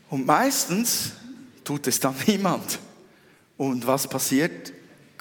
Und 0.09 0.25
meistens 0.25 1.13
tut 1.63 1.87
es 1.87 1.99
dann 1.99 2.15
niemand. 2.27 2.79
Und 3.57 3.85
was 3.87 4.07
passiert? 4.07 4.71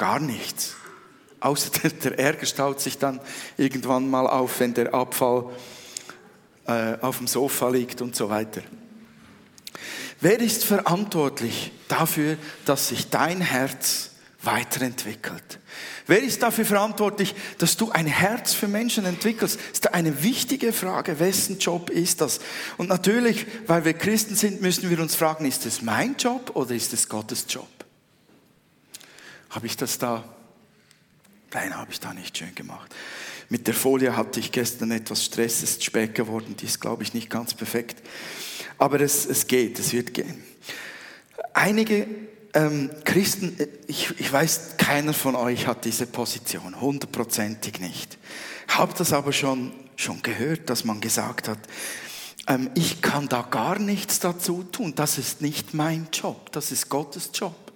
Gar 0.00 0.18
nichts. 0.18 0.76
Außer 1.40 1.70
der, 1.82 1.90
der 1.90 2.18
Ärger 2.18 2.46
staut 2.46 2.80
sich 2.80 2.96
dann 2.96 3.20
irgendwann 3.58 4.08
mal 4.08 4.26
auf, 4.26 4.58
wenn 4.58 4.72
der 4.72 4.94
Abfall 4.94 5.50
äh, 6.66 6.96
auf 7.02 7.18
dem 7.18 7.26
Sofa 7.26 7.68
liegt 7.68 8.00
und 8.00 8.16
so 8.16 8.30
weiter. 8.30 8.62
Wer 10.22 10.40
ist 10.40 10.64
verantwortlich 10.64 11.72
dafür, 11.88 12.38
dass 12.64 12.88
sich 12.88 13.10
dein 13.10 13.42
Herz 13.42 14.12
weiterentwickelt? 14.42 15.58
Wer 16.06 16.22
ist 16.22 16.42
dafür 16.42 16.64
verantwortlich, 16.64 17.34
dass 17.58 17.76
du 17.76 17.90
ein 17.90 18.06
Herz 18.06 18.54
für 18.54 18.68
Menschen 18.68 19.04
entwickelst? 19.04 19.56
Das 19.56 19.80
ist 19.80 19.92
eine 19.92 20.22
wichtige 20.22 20.72
Frage. 20.72 21.20
Wessen 21.20 21.58
Job 21.58 21.90
ist 21.90 22.22
das? 22.22 22.40
Und 22.78 22.88
natürlich, 22.88 23.46
weil 23.66 23.84
wir 23.84 23.92
Christen 23.92 24.34
sind, 24.34 24.62
müssen 24.62 24.88
wir 24.88 24.98
uns 24.98 25.14
fragen, 25.14 25.44
ist 25.44 25.66
es 25.66 25.82
mein 25.82 26.16
Job 26.16 26.52
oder 26.54 26.74
ist 26.74 26.94
es 26.94 27.06
Gottes 27.06 27.44
Job? 27.50 27.68
Habe 29.50 29.66
ich 29.66 29.76
das 29.76 29.98
da? 29.98 30.24
Nein, 31.52 31.76
habe 31.76 31.90
ich 31.90 32.00
da 32.00 32.14
nicht 32.14 32.38
schön 32.38 32.54
gemacht. 32.54 32.94
Mit 33.48 33.66
der 33.66 33.74
Folie 33.74 34.16
hatte 34.16 34.38
ich 34.38 34.52
gestern 34.52 34.92
etwas 34.92 35.24
Stress, 35.24 35.56
es 35.56 35.70
ist 35.70 35.84
spät 35.84 36.14
geworden, 36.14 36.54
die 36.56 36.66
ist, 36.66 36.80
glaube 36.80 37.02
ich, 37.02 37.14
nicht 37.14 37.28
ganz 37.28 37.52
perfekt. 37.52 38.00
Aber 38.78 39.00
es, 39.00 39.26
es 39.26 39.48
geht, 39.48 39.78
es 39.80 39.92
wird 39.92 40.14
gehen. 40.14 40.42
Einige 41.52 42.06
ähm, 42.54 42.90
Christen, 43.04 43.56
ich, 43.88 44.14
ich 44.18 44.32
weiß, 44.32 44.76
keiner 44.76 45.12
von 45.12 45.34
euch 45.34 45.66
hat 45.66 45.84
diese 45.84 46.06
Position, 46.06 46.80
hundertprozentig 46.80 47.80
nicht. 47.80 48.18
Habe 48.68 48.94
das 48.96 49.12
aber 49.12 49.32
schon, 49.32 49.72
schon 49.96 50.22
gehört, 50.22 50.70
dass 50.70 50.84
man 50.84 51.00
gesagt 51.00 51.48
hat, 51.48 51.58
ähm, 52.46 52.70
ich 52.74 53.02
kann 53.02 53.28
da 53.28 53.42
gar 53.42 53.78
nichts 53.80 54.20
dazu 54.20 54.62
tun, 54.62 54.94
das 54.94 55.18
ist 55.18 55.40
nicht 55.40 55.74
mein 55.74 56.08
Job, 56.12 56.52
das 56.52 56.70
ist 56.70 56.88
Gottes 56.88 57.30
Job. 57.34 57.69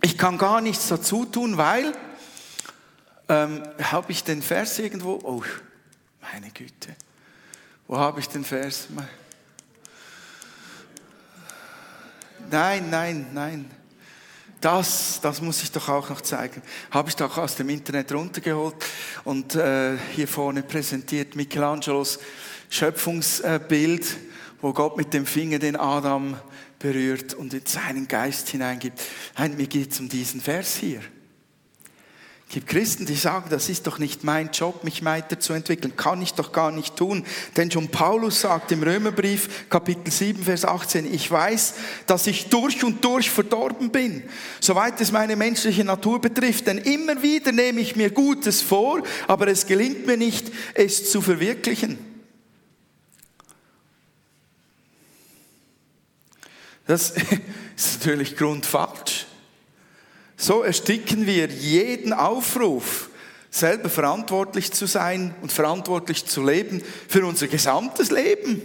Ich 0.00 0.16
kann 0.16 0.38
gar 0.38 0.60
nichts 0.60 0.88
dazu 0.88 1.24
tun, 1.24 1.56
weil, 1.56 1.92
ähm, 3.28 3.62
habe 3.82 4.12
ich 4.12 4.22
den 4.22 4.42
Vers 4.42 4.78
irgendwo? 4.78 5.18
Oh, 5.22 5.42
meine 6.20 6.50
Güte. 6.50 6.94
Wo 7.88 7.96
habe 7.98 8.20
ich 8.20 8.28
den 8.28 8.44
Vers? 8.44 8.86
Nein, 12.50 12.90
nein, 12.90 13.26
nein. 13.32 13.70
Das, 14.60 15.20
das 15.20 15.40
muss 15.40 15.62
ich 15.62 15.70
doch 15.70 15.88
auch 15.88 16.10
noch 16.10 16.20
zeigen. 16.20 16.62
Habe 16.90 17.08
ich 17.08 17.16
doch 17.16 17.38
aus 17.38 17.56
dem 17.56 17.68
Internet 17.68 18.12
runtergeholt 18.12 18.76
und 19.24 19.54
äh, 19.54 19.96
hier 20.14 20.26
vorne 20.26 20.62
präsentiert 20.62 21.36
Michelangelos 21.36 22.18
Schöpfungsbild, 22.68 24.16
wo 24.60 24.72
Gott 24.72 24.96
mit 24.96 25.14
dem 25.14 25.26
Finger 25.26 25.58
den 25.58 25.76
Adam 25.76 26.36
berührt 26.78 27.34
und 27.34 27.54
in 27.54 27.66
seinen 27.66 28.08
Geist 28.08 28.48
hineingibt. 28.48 29.00
Nein, 29.36 29.56
mir 29.56 29.66
geht 29.66 29.92
es 29.92 30.00
um 30.00 30.08
diesen 30.08 30.40
Vers 30.40 30.76
hier. 30.76 31.00
Es 32.48 32.54
gibt 32.54 32.68
Christen, 32.68 33.04
die 33.04 33.14
sagen, 33.14 33.50
das 33.50 33.68
ist 33.68 33.86
doch 33.86 33.98
nicht 33.98 34.24
mein 34.24 34.48
Job, 34.50 34.82
mich 34.82 35.04
weiterzuentwickeln. 35.04 35.96
Kann 35.96 36.22
ich 36.22 36.32
doch 36.32 36.50
gar 36.50 36.70
nicht 36.70 36.96
tun. 36.96 37.26
Denn 37.58 37.70
schon 37.70 37.88
Paulus 37.88 38.40
sagt 38.40 38.72
im 38.72 38.82
Römerbrief, 38.82 39.68
Kapitel 39.68 40.10
7, 40.10 40.42
Vers 40.42 40.64
18, 40.64 41.12
ich 41.12 41.30
weiß, 41.30 41.74
dass 42.06 42.26
ich 42.26 42.48
durch 42.48 42.82
und 42.84 43.04
durch 43.04 43.28
verdorben 43.28 43.90
bin, 43.90 44.22
soweit 44.60 44.98
es 45.02 45.12
meine 45.12 45.36
menschliche 45.36 45.84
Natur 45.84 46.22
betrifft. 46.22 46.68
Denn 46.68 46.78
immer 46.78 47.22
wieder 47.22 47.52
nehme 47.52 47.82
ich 47.82 47.96
mir 47.96 48.10
Gutes 48.10 48.62
vor, 48.62 49.02
aber 49.26 49.48
es 49.48 49.66
gelingt 49.66 50.06
mir 50.06 50.16
nicht, 50.16 50.50
es 50.72 51.10
zu 51.10 51.20
verwirklichen. 51.20 52.07
Das 56.88 57.10
ist 57.76 57.98
natürlich 58.00 58.34
grundfalsch. 58.34 59.26
So 60.38 60.62
ersticken 60.62 61.26
wir 61.26 61.46
jeden 61.48 62.14
Aufruf, 62.14 63.10
selber 63.50 63.90
verantwortlich 63.90 64.72
zu 64.72 64.86
sein 64.86 65.34
und 65.42 65.52
verantwortlich 65.52 66.24
zu 66.24 66.42
leben 66.42 66.82
für 67.06 67.26
unser 67.26 67.46
gesamtes 67.46 68.10
Leben. 68.10 68.62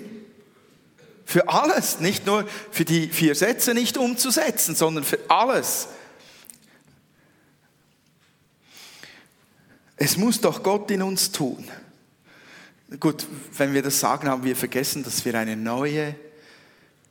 Für 1.25 1.49
alles, 1.49 1.99
nicht 1.99 2.25
nur 2.25 2.47
für 2.71 2.86
die 2.86 3.09
vier 3.09 3.36
Sätze 3.36 3.73
nicht 3.73 3.97
umzusetzen, 3.97 4.73
sondern 4.73 5.03
für 5.03 5.19
alles. 5.27 5.89
Es 9.97 10.15
muss 10.15 10.39
doch 10.39 10.63
Gott 10.63 10.89
in 10.91 11.01
uns 11.01 11.31
tun. 11.33 11.67
Gut, 13.01 13.25
wenn 13.57 13.73
wir 13.73 13.81
das 13.81 13.99
sagen, 13.99 14.29
haben 14.29 14.45
wir 14.45 14.55
vergessen, 14.55 15.03
dass 15.03 15.25
wir 15.25 15.36
eine 15.36 15.57
neue 15.57 16.15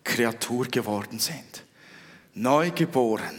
Kreatur 0.05 0.67
geworden 0.67 1.19
sind. 1.19 1.65
Neu 2.35 2.71
geboren 2.71 3.39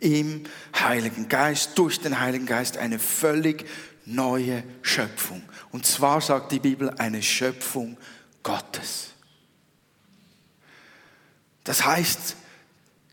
im 0.00 0.44
Heiligen 0.78 1.28
Geist, 1.28 1.78
durch 1.78 2.00
den 2.00 2.20
Heiligen 2.20 2.46
Geist 2.46 2.76
eine 2.76 2.98
völlig 2.98 3.66
neue 4.04 4.62
Schöpfung. 4.82 5.42
Und 5.72 5.86
zwar 5.86 6.20
sagt 6.20 6.52
die 6.52 6.60
Bibel 6.60 6.90
eine 6.90 7.22
Schöpfung 7.22 7.96
Gottes. 8.42 9.10
Das 11.64 11.84
heißt, 11.84 12.36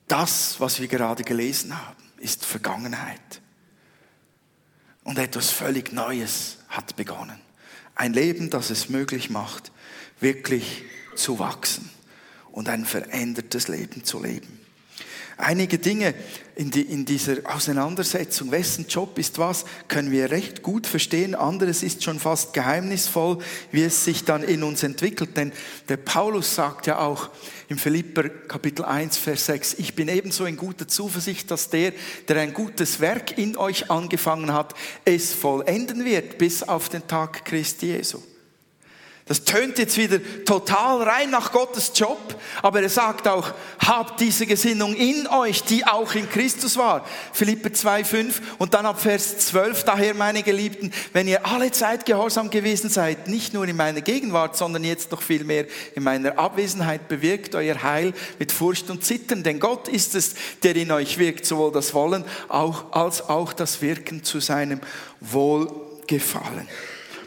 das, 0.07 0.59
was 0.59 0.79
wir 0.79 0.87
gerade 0.87 1.23
gelesen 1.23 1.75
haben, 1.75 2.03
ist 2.17 2.45
Vergangenheit. 2.45 3.41
Und 5.03 5.17
etwas 5.17 5.49
völlig 5.49 5.91
Neues 5.91 6.57
hat 6.69 6.95
begonnen. 6.95 7.39
Ein 7.95 8.13
Leben, 8.13 8.49
das 8.49 8.69
es 8.69 8.89
möglich 8.89 9.29
macht, 9.29 9.71
wirklich 10.19 10.83
zu 11.15 11.39
wachsen 11.39 11.89
und 12.53 12.69
ein 12.69 12.85
verändertes 12.85 13.67
Leben 13.67 14.05
zu 14.05 14.23
leben 14.23 14.63
einige 15.37 15.77
Dinge 15.77 16.13
in, 16.55 16.71
die, 16.71 16.81
in, 16.81 17.05
dieser 17.05 17.37
Auseinandersetzung, 17.45 18.51
wessen 18.51 18.85
Job 18.87 19.17
ist 19.17 19.39
was, 19.39 19.65
können 19.87 20.11
wir 20.11 20.31
recht 20.31 20.61
gut 20.61 20.85
verstehen. 20.85 21.35
Anderes 21.35 21.83
ist 21.83 22.03
schon 22.03 22.19
fast 22.19 22.53
geheimnisvoll, 22.53 23.39
wie 23.71 23.83
es 23.83 24.05
sich 24.05 24.23
dann 24.23 24.43
in 24.43 24.63
uns 24.63 24.83
entwickelt. 24.83 25.35
Denn 25.35 25.51
der 25.89 25.97
Paulus 25.97 26.55
sagt 26.55 26.87
ja 26.87 26.99
auch 26.99 27.29
im 27.69 27.77
Philipper 27.77 28.29
Kapitel 28.29 28.85
1, 28.85 29.17
Vers 29.17 29.47
6, 29.47 29.75
ich 29.75 29.95
bin 29.95 30.07
ebenso 30.07 30.45
in 30.45 30.57
guter 30.57 30.87
Zuversicht, 30.87 31.49
dass 31.49 31.69
der, 31.69 31.93
der 32.27 32.39
ein 32.39 32.53
gutes 32.53 32.99
Werk 32.99 33.37
in 33.37 33.57
euch 33.57 33.89
angefangen 33.89 34.53
hat, 34.53 34.75
es 35.05 35.33
vollenden 35.33 36.05
wird 36.05 36.37
bis 36.37 36.63
auf 36.63 36.89
den 36.89 37.07
Tag 37.07 37.45
Christi 37.45 37.87
Jesu. 37.87 38.21
Das 39.25 39.45
tönt 39.45 39.77
jetzt 39.77 39.95
wieder 39.97 40.19
total 40.43 41.01
rein 41.03 41.29
nach 41.29 41.53
Gottes 41.53 41.93
Job, 41.95 42.35
aber 42.61 42.81
er 42.81 42.89
sagt 42.89 43.25
auch, 43.25 43.53
habt 43.79 44.19
diese 44.19 44.45
Gesinnung 44.45 44.93
in 44.95 45.27
euch, 45.27 45.63
die 45.63 45.85
auch 45.85 46.13
in 46.13 46.29
Christus 46.29 46.75
war. 46.75 47.05
Philippe 47.31 47.69
2,5 47.69 48.33
und 48.57 48.73
dann 48.73 48.85
ab 48.85 48.99
Vers 48.99 49.37
12, 49.37 49.85
daher 49.85 50.13
meine 50.13 50.43
Geliebten, 50.43 50.91
wenn 51.13 51.29
ihr 51.29 51.45
alle 51.45 51.71
Zeit 51.71 52.05
gehorsam 52.05 52.49
gewesen 52.49 52.89
seid, 52.89 53.29
nicht 53.29 53.53
nur 53.53 53.65
in 53.65 53.77
meiner 53.77 54.01
Gegenwart, 54.01 54.57
sondern 54.57 54.83
jetzt 54.83 55.11
noch 55.11 55.21
viel 55.21 55.45
mehr 55.45 55.67
in 55.95 56.03
meiner 56.03 56.37
Abwesenheit, 56.37 57.07
bewirkt 57.07 57.55
euer 57.55 57.81
Heil 57.81 58.11
mit 58.39 58.51
Furcht 58.51 58.89
und 58.89 59.05
Zittern, 59.05 59.41
denn 59.41 59.61
Gott 59.61 59.87
ist 59.87 60.15
es, 60.15 60.35
der 60.63 60.75
in 60.75 60.91
euch 60.91 61.17
wirkt, 61.17 61.45
sowohl 61.45 61.71
das 61.71 61.93
Wollen 61.93 62.25
als 62.49 63.29
auch 63.29 63.53
das 63.53 63.81
Wirken 63.81 64.25
zu 64.25 64.41
seinem 64.41 64.81
Wohlgefallen. 65.21 66.67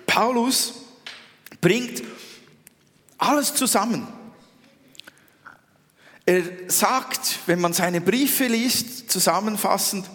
Paulus 0.06 0.85
bringt 1.66 2.04
alles 3.18 3.52
zusammen. 3.52 4.06
Er 6.24 6.44
sagt, 6.68 7.40
wenn 7.46 7.60
man 7.60 7.72
seine 7.72 8.00
Briefe 8.00 8.46
liest, 8.46 9.10
zusammenfassend, 9.10 10.08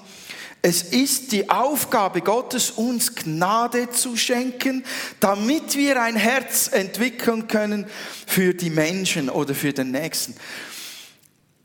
Es 0.62 0.84
ist 0.84 1.34
die 1.34 1.50
Aufgabe 1.50 2.22
Gottes, 2.22 2.72
uns 2.72 3.16
Gnade 3.16 3.90
zu 3.90 4.16
schenken, 4.16 4.86
damit 5.20 5.76
wir 5.76 6.02
ein 6.02 6.16
Herz 6.16 6.70
entwickeln 6.72 7.48
können 7.50 7.86
für 8.28 8.54
die 8.54 8.70
Menschen 8.70 9.30
oder 9.30 9.54
für 9.54 9.74
den 9.74 9.92
Nächsten. 9.92 10.36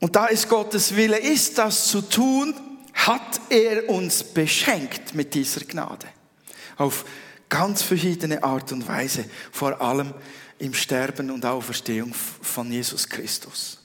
Und 0.01 0.17
da 0.17 0.27
es 0.27 0.49
Gottes 0.49 0.97
Wille 0.97 1.19
ist, 1.19 1.59
das 1.59 1.87
zu 1.87 2.01
tun, 2.01 2.55
hat 2.95 3.41
er 3.51 3.89
uns 3.89 4.25
beschenkt 4.25 5.15
mit 5.15 5.35
dieser 5.35 5.61
Gnade. 5.61 6.09
Auf 6.77 7.05
ganz 7.49 7.83
verschiedene 7.83 8.43
Art 8.43 8.73
und 8.73 8.87
Weise, 8.89 9.25
vor 9.53 9.81
allem 9.81 10.15
im 10.59 10.75
Sterben 10.75 11.31
und 11.31 11.45
Auferstehung 11.45 12.15
von 12.15 12.71
Jesus 12.71 13.09
Christus. 13.09 13.79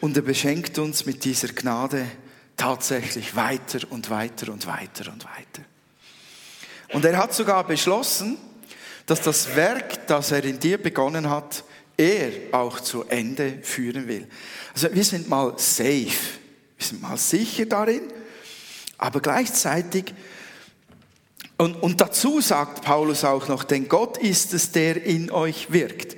Und 0.00 0.16
er 0.16 0.22
beschenkt 0.22 0.78
uns 0.78 1.06
mit 1.06 1.24
dieser 1.24 1.48
Gnade 1.48 2.06
tatsächlich 2.56 3.36
weiter 3.36 3.80
und 3.90 4.10
weiter 4.10 4.52
und 4.52 4.66
weiter 4.66 5.12
und 5.12 5.24
weiter. 5.24 5.62
Und 6.92 7.04
er 7.04 7.16
hat 7.16 7.32
sogar 7.34 7.64
beschlossen, 7.64 8.36
dass 9.06 9.20
das 9.20 9.54
Werk, 9.56 10.06
das 10.06 10.32
er 10.32 10.44
in 10.44 10.58
dir 10.58 10.78
begonnen 10.78 11.30
hat, 11.30 11.64
er 11.96 12.32
auch 12.52 12.80
zu 12.80 13.04
Ende 13.04 13.58
führen 13.62 14.08
will. 14.08 14.28
Also 14.74 14.92
wir 14.92 15.04
sind 15.04 15.28
mal 15.28 15.54
safe, 15.58 16.06
wir 16.06 16.86
sind 16.86 17.02
mal 17.02 17.16
sicher 17.16 17.66
darin, 17.66 18.02
aber 18.98 19.20
gleichzeitig, 19.20 20.14
und, 21.58 21.82
und 21.82 22.00
dazu 22.00 22.40
sagt 22.40 22.82
Paulus 22.82 23.24
auch 23.24 23.48
noch, 23.48 23.64
denn 23.64 23.88
Gott 23.88 24.18
ist 24.18 24.52
es, 24.54 24.72
der 24.72 25.04
in 25.04 25.30
euch 25.30 25.72
wirkt. 25.72 26.16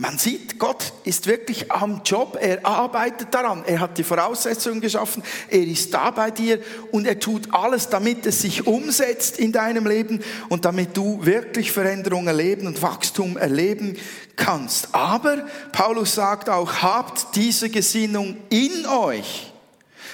Man 0.00 0.16
sieht, 0.16 0.58
Gott 0.58 0.94
ist 1.04 1.26
wirklich 1.26 1.70
am 1.70 2.00
Job, 2.06 2.38
er 2.40 2.64
arbeitet 2.64 3.34
daran, 3.34 3.64
er 3.66 3.80
hat 3.80 3.98
die 3.98 4.02
Voraussetzungen 4.02 4.80
geschaffen, 4.80 5.22
er 5.50 5.60
ist 5.60 5.92
da 5.92 6.10
bei 6.10 6.30
dir 6.30 6.58
und 6.90 7.06
er 7.06 7.20
tut 7.20 7.52
alles, 7.52 7.90
damit 7.90 8.24
es 8.24 8.40
sich 8.40 8.66
umsetzt 8.66 9.38
in 9.38 9.52
deinem 9.52 9.86
Leben 9.86 10.20
und 10.48 10.64
damit 10.64 10.96
du 10.96 11.26
wirklich 11.26 11.70
Veränderungen 11.70 12.28
erleben 12.28 12.66
und 12.66 12.80
Wachstum 12.80 13.36
erleben 13.36 13.98
kannst. 14.36 14.94
Aber 14.94 15.46
Paulus 15.72 16.14
sagt 16.14 16.48
auch, 16.48 16.80
habt 16.80 17.36
diese 17.36 17.68
Gesinnung 17.68 18.38
in 18.48 18.86
euch. 18.86 19.49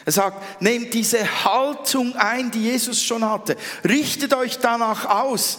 Er 0.06 0.12
sagt, 0.12 0.62
nehmt 0.62 0.94
diese 0.94 1.44
Haltung 1.44 2.14
ein, 2.14 2.52
die 2.52 2.62
Jesus 2.62 3.02
schon 3.02 3.28
hatte. 3.28 3.56
Richtet 3.82 4.34
euch 4.34 4.60
danach 4.60 5.04
aus. 5.04 5.58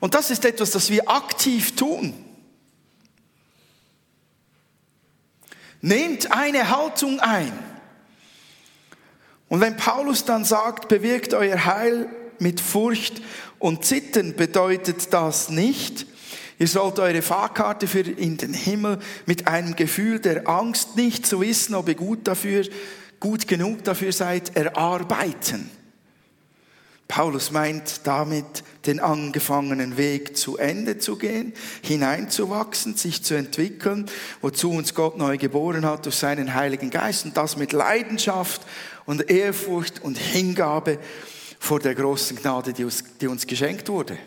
Und 0.00 0.14
das 0.14 0.30
ist 0.30 0.46
etwas, 0.46 0.70
das 0.70 0.88
wir 0.88 1.08
aktiv 1.10 1.76
tun. 1.76 2.14
Nehmt 5.82 6.32
eine 6.32 6.70
Haltung 6.74 7.20
ein. 7.20 7.52
Und 9.48 9.60
wenn 9.60 9.76
Paulus 9.76 10.24
dann 10.24 10.46
sagt, 10.46 10.88
bewirkt 10.88 11.34
euer 11.34 11.66
Heil 11.66 12.08
mit 12.38 12.58
Furcht 12.58 13.20
und 13.58 13.84
Zittern, 13.84 14.34
bedeutet 14.34 15.12
das 15.12 15.50
nicht, 15.50 16.06
ihr 16.58 16.68
sollt 16.68 16.98
eure 16.98 17.20
Fahrkarte 17.20 17.86
für 17.86 18.00
in 18.00 18.38
den 18.38 18.54
Himmel 18.54 18.98
mit 19.26 19.46
einem 19.46 19.76
Gefühl 19.76 20.20
der 20.20 20.48
Angst, 20.48 20.96
nicht 20.96 21.26
zu 21.26 21.42
wissen, 21.42 21.74
ob 21.74 21.88
ihr 21.88 21.96
gut 21.96 22.26
dafür, 22.26 22.64
gut 23.22 23.46
genug 23.46 23.84
dafür 23.84 24.10
seid, 24.10 24.56
erarbeiten. 24.56 25.70
Paulus 27.06 27.52
meint 27.52 28.00
damit, 28.02 28.64
den 28.84 28.98
angefangenen 28.98 29.96
Weg 29.96 30.36
zu 30.36 30.56
Ende 30.56 30.98
zu 30.98 31.16
gehen, 31.16 31.52
hineinzuwachsen, 31.82 32.96
sich 32.96 33.22
zu 33.22 33.34
entwickeln, 33.34 34.06
wozu 34.40 34.72
uns 34.72 34.94
Gott 34.94 35.18
neu 35.18 35.38
geboren 35.38 35.86
hat 35.86 36.04
durch 36.06 36.16
seinen 36.16 36.54
Heiligen 36.54 36.90
Geist 36.90 37.24
und 37.24 37.36
das 37.36 37.56
mit 37.56 37.72
Leidenschaft 37.72 38.62
und 39.06 39.30
Ehrfurcht 39.30 40.02
und 40.02 40.18
Hingabe 40.18 40.98
vor 41.60 41.78
der 41.78 41.94
großen 41.94 42.36
Gnade, 42.36 42.72
die 42.72 42.82
uns, 42.82 43.04
die 43.20 43.28
uns 43.28 43.46
geschenkt 43.46 43.88
wurde. 43.88 44.18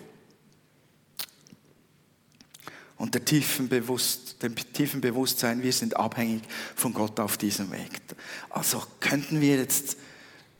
Und 2.97 3.13
der 3.13 3.25
tiefen 3.25 3.67
Bewusst, 3.67 4.41
dem 4.41 4.55
tiefen 4.55 5.01
Bewusstsein, 5.01 5.61
wir 5.61 5.73
sind 5.73 5.97
abhängig 5.97 6.43
von 6.75 6.93
Gott 6.93 7.19
auf 7.19 7.37
diesem 7.37 7.71
Weg. 7.71 8.01
Also 8.49 8.81
könnten 8.99 9.41
wir 9.41 9.57
jetzt 9.57 9.97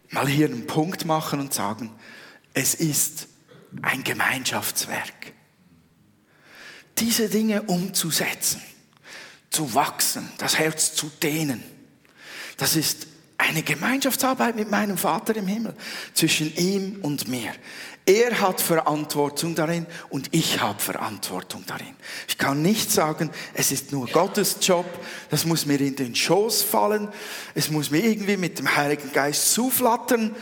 mal 0.09 0.27
hier 0.27 0.47
einen 0.47 0.67
Punkt 0.67 1.05
machen 1.05 1.39
und 1.39 1.53
sagen, 1.53 1.91
es 2.53 2.75
ist 2.75 3.27
ein 3.81 4.03
Gemeinschaftswerk. 4.03 5.33
Diese 6.97 7.29
Dinge 7.29 7.63
umzusetzen, 7.63 8.61
zu 9.49 9.73
wachsen, 9.73 10.29
das 10.37 10.57
Herz 10.57 10.93
zu 10.95 11.09
dehnen, 11.21 11.63
das 12.57 12.75
ist 12.75 13.07
eine 13.47 13.63
Gemeinschaftsarbeit 13.63 14.55
mit 14.55 14.69
meinem 14.69 14.97
Vater 14.97 15.35
im 15.35 15.47
Himmel, 15.47 15.75
zwischen 16.13 16.55
ihm 16.55 16.99
und 17.01 17.27
mir. 17.27 17.51
Er 18.07 18.39
hat 18.39 18.61
Verantwortung 18.61 19.55
darin 19.55 19.87
und 20.09 20.29
ich 20.31 20.61
habe 20.61 20.79
Verantwortung 20.79 21.63
darin. 21.65 21.95
Ich 22.27 22.37
kann 22.37 22.61
nicht 22.61 22.91
sagen, 22.91 23.31
es 23.55 23.71
ist 23.71 23.91
nur 23.91 24.07
Gottes 24.07 24.57
Job, 24.61 24.85
das 25.31 25.45
muss 25.45 25.65
mir 25.65 25.79
in 25.81 25.95
den 25.95 26.15
Schoß 26.15 26.61
fallen, 26.61 27.07
es 27.55 27.71
muss 27.71 27.89
mir 27.89 28.03
irgendwie 28.03 28.37
mit 28.37 28.59
dem 28.59 28.75
Heiligen 28.75 29.11
Geist 29.11 29.53
zuflattern, 29.53 30.35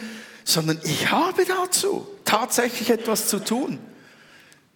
sondern 0.44 0.80
ich 0.84 1.10
habe 1.10 1.46
dazu 1.46 2.06
tatsächlich 2.26 2.90
etwas 2.90 3.28
zu 3.30 3.40
tun. 3.40 3.80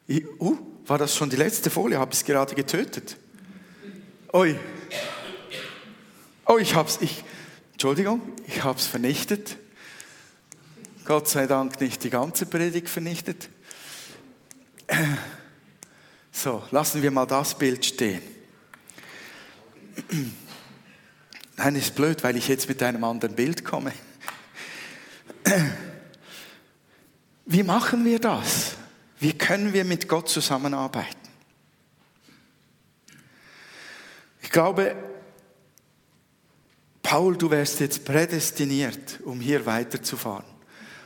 Ich, 0.07 0.23
uh, 0.39 0.57
war 0.85 0.97
das 0.97 1.13
schon 1.13 1.29
die 1.29 1.35
letzte 1.35 1.69
Folie? 1.69 1.99
Habe 1.99 2.13
ich 2.13 2.19
es 2.19 2.25
gerade 2.25 2.55
getötet? 2.55 3.17
Oi. 4.31 4.57
Oh, 6.45 6.57
ich 6.57 6.73
hab's, 6.75 6.99
ich, 7.01 7.25
Entschuldigung, 7.77 8.33
ich 8.47 8.63
habe 8.63 8.79
es 8.79 8.87
vernichtet. 8.87 9.55
Gott 11.05 11.27
sei 11.27 11.45
Dank 11.45 11.79
nicht 11.79 12.03
die 12.03 12.09
ganze 12.09 12.47
Predigt 12.47 12.89
vernichtet. 12.89 13.49
So, 16.31 16.63
lassen 16.71 17.03
wir 17.03 17.11
mal 17.11 17.27
das 17.27 17.55
Bild 17.55 17.85
stehen. 17.85 18.23
Nein, 21.57 21.75
ist 21.75 21.93
blöd, 21.93 22.23
weil 22.23 22.35
ich 22.37 22.47
jetzt 22.47 22.67
mit 22.67 22.81
einem 22.81 23.03
anderen 23.03 23.35
Bild 23.35 23.63
komme. 23.63 23.93
Wie 27.45 27.61
machen 27.61 28.05
wir 28.05 28.17
das? 28.17 28.71
Wie 29.19 29.33
können 29.33 29.73
wir 29.73 29.85
mit 29.85 30.07
Gott 30.07 30.29
zusammenarbeiten? 30.29 31.15
Ich 34.41 34.49
glaube, 34.49 34.95
Paul, 37.07 37.37
du 37.37 37.49
wärst 37.49 37.79
jetzt 37.79 38.03
prädestiniert, 38.03 39.21
um 39.23 39.39
hier 39.39 39.65
weiterzufahren 39.65 40.43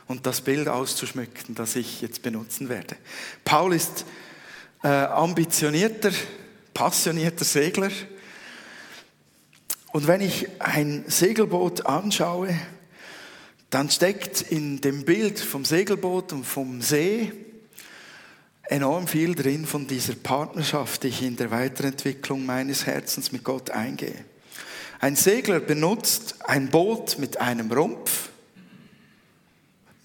und 0.08 0.26
das 0.26 0.40
Bild 0.40 0.66
auszuschmücken, 0.66 1.54
das 1.54 1.76
ich 1.76 2.02
jetzt 2.02 2.22
benutzen 2.22 2.68
werde. 2.68 2.96
Paul 3.44 3.72
ist 3.72 4.04
äh, 4.82 4.88
ambitionierter, 4.88 6.10
passionierter 6.74 7.44
Segler. 7.44 7.92
Und 9.92 10.08
wenn 10.08 10.22
ich 10.22 10.48
ein 10.58 11.04
Segelboot 11.06 11.86
anschaue, 11.86 12.52
dann 13.70 13.88
steckt 13.88 14.40
in 14.40 14.80
dem 14.80 15.04
Bild 15.04 15.38
vom 15.38 15.64
Segelboot 15.64 16.32
und 16.32 16.42
vom 16.42 16.82
See 16.82 17.30
enorm 18.64 19.06
viel 19.06 19.36
drin 19.36 19.66
von 19.66 19.86
dieser 19.86 20.14
Partnerschaft, 20.14 21.04
die 21.04 21.08
ich 21.08 21.22
in 21.22 21.36
der 21.36 21.52
Weiterentwicklung 21.52 22.44
meines 22.44 22.86
Herzens 22.86 23.30
mit 23.30 23.44
Gott 23.44 23.70
eingehe. 23.70 24.24
Ein 25.02 25.16
Segler 25.16 25.58
benutzt 25.58 26.36
ein 26.44 26.70
Boot 26.70 27.18
mit 27.18 27.40
einem 27.40 27.72
Rumpf, 27.72 28.28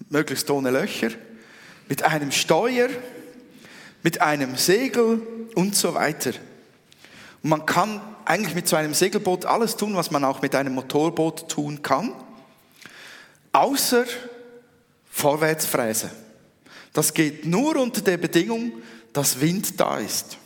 möglichst 0.08 0.50
ohne 0.50 0.72
Löcher, 0.72 1.10
mit 1.88 2.02
einem 2.02 2.32
Steuer, 2.32 2.88
mit 4.02 4.20
einem 4.20 4.56
Segel 4.56 5.22
und 5.54 5.76
so 5.76 5.94
weiter. 5.94 6.32
Und 7.44 7.50
man 7.50 7.64
kann 7.64 8.00
eigentlich 8.24 8.56
mit 8.56 8.66
so 8.66 8.74
einem 8.74 8.92
Segelboot 8.92 9.44
alles 9.44 9.76
tun, 9.76 9.94
was 9.94 10.10
man 10.10 10.24
auch 10.24 10.42
mit 10.42 10.56
einem 10.56 10.74
Motorboot 10.74 11.48
tun 11.48 11.80
kann. 11.80 12.12
Außer 13.52 14.04
Vorwärtsfräse. 15.12 16.10
Das 16.92 17.14
geht 17.14 17.46
nur 17.46 17.76
unter 17.76 18.00
der 18.00 18.16
Bedingung, 18.16 18.72
dass 19.12 19.40
Wind 19.40 19.78
da 19.78 19.98
ist. 19.98 20.38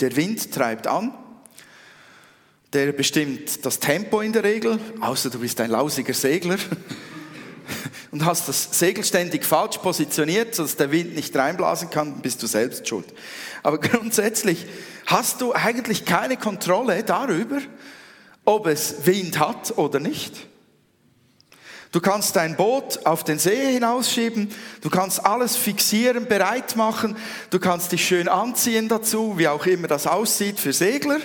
Der 0.00 0.14
Wind 0.16 0.52
treibt 0.52 0.86
an, 0.86 1.14
der 2.72 2.92
bestimmt 2.92 3.64
das 3.66 3.78
Tempo 3.78 4.20
in 4.20 4.32
der 4.32 4.44
Regel, 4.44 4.78
außer 5.00 5.28
du 5.30 5.40
bist 5.40 5.60
ein 5.60 5.70
lausiger 5.70 6.14
Segler 6.14 6.56
und 8.10 8.24
hast 8.24 8.48
das 8.48 8.78
Segel 8.78 9.04
ständig 9.04 9.44
falsch 9.44 9.78
positioniert, 9.78 10.54
sodass 10.54 10.76
der 10.76 10.90
Wind 10.90 11.14
nicht 11.14 11.36
reinblasen 11.36 11.90
kann, 11.90 12.20
bist 12.22 12.42
du 12.42 12.46
selbst 12.46 12.88
schuld. 12.88 13.06
Aber 13.62 13.78
grundsätzlich 13.78 14.66
hast 15.06 15.40
du 15.40 15.52
eigentlich 15.52 16.04
keine 16.04 16.36
Kontrolle 16.36 17.02
darüber, 17.04 17.58
ob 18.44 18.66
es 18.66 19.06
Wind 19.06 19.38
hat 19.38 19.76
oder 19.76 20.00
nicht. 20.00 20.46
Du 21.92 22.00
kannst 22.00 22.36
dein 22.36 22.56
Boot 22.56 23.04
auf 23.04 23.22
den 23.22 23.38
See 23.38 23.74
hinausschieben, 23.74 24.48
du 24.80 24.88
kannst 24.88 25.26
alles 25.26 25.56
fixieren, 25.56 26.26
bereit 26.26 26.74
machen, 26.74 27.16
du 27.50 27.60
kannst 27.60 27.92
dich 27.92 28.06
schön 28.06 28.28
anziehen 28.28 28.88
dazu, 28.88 29.36
wie 29.36 29.48
auch 29.48 29.66
immer 29.66 29.88
das 29.88 30.06
aussieht 30.06 30.58
für 30.58 30.72
Segler. 30.72 31.20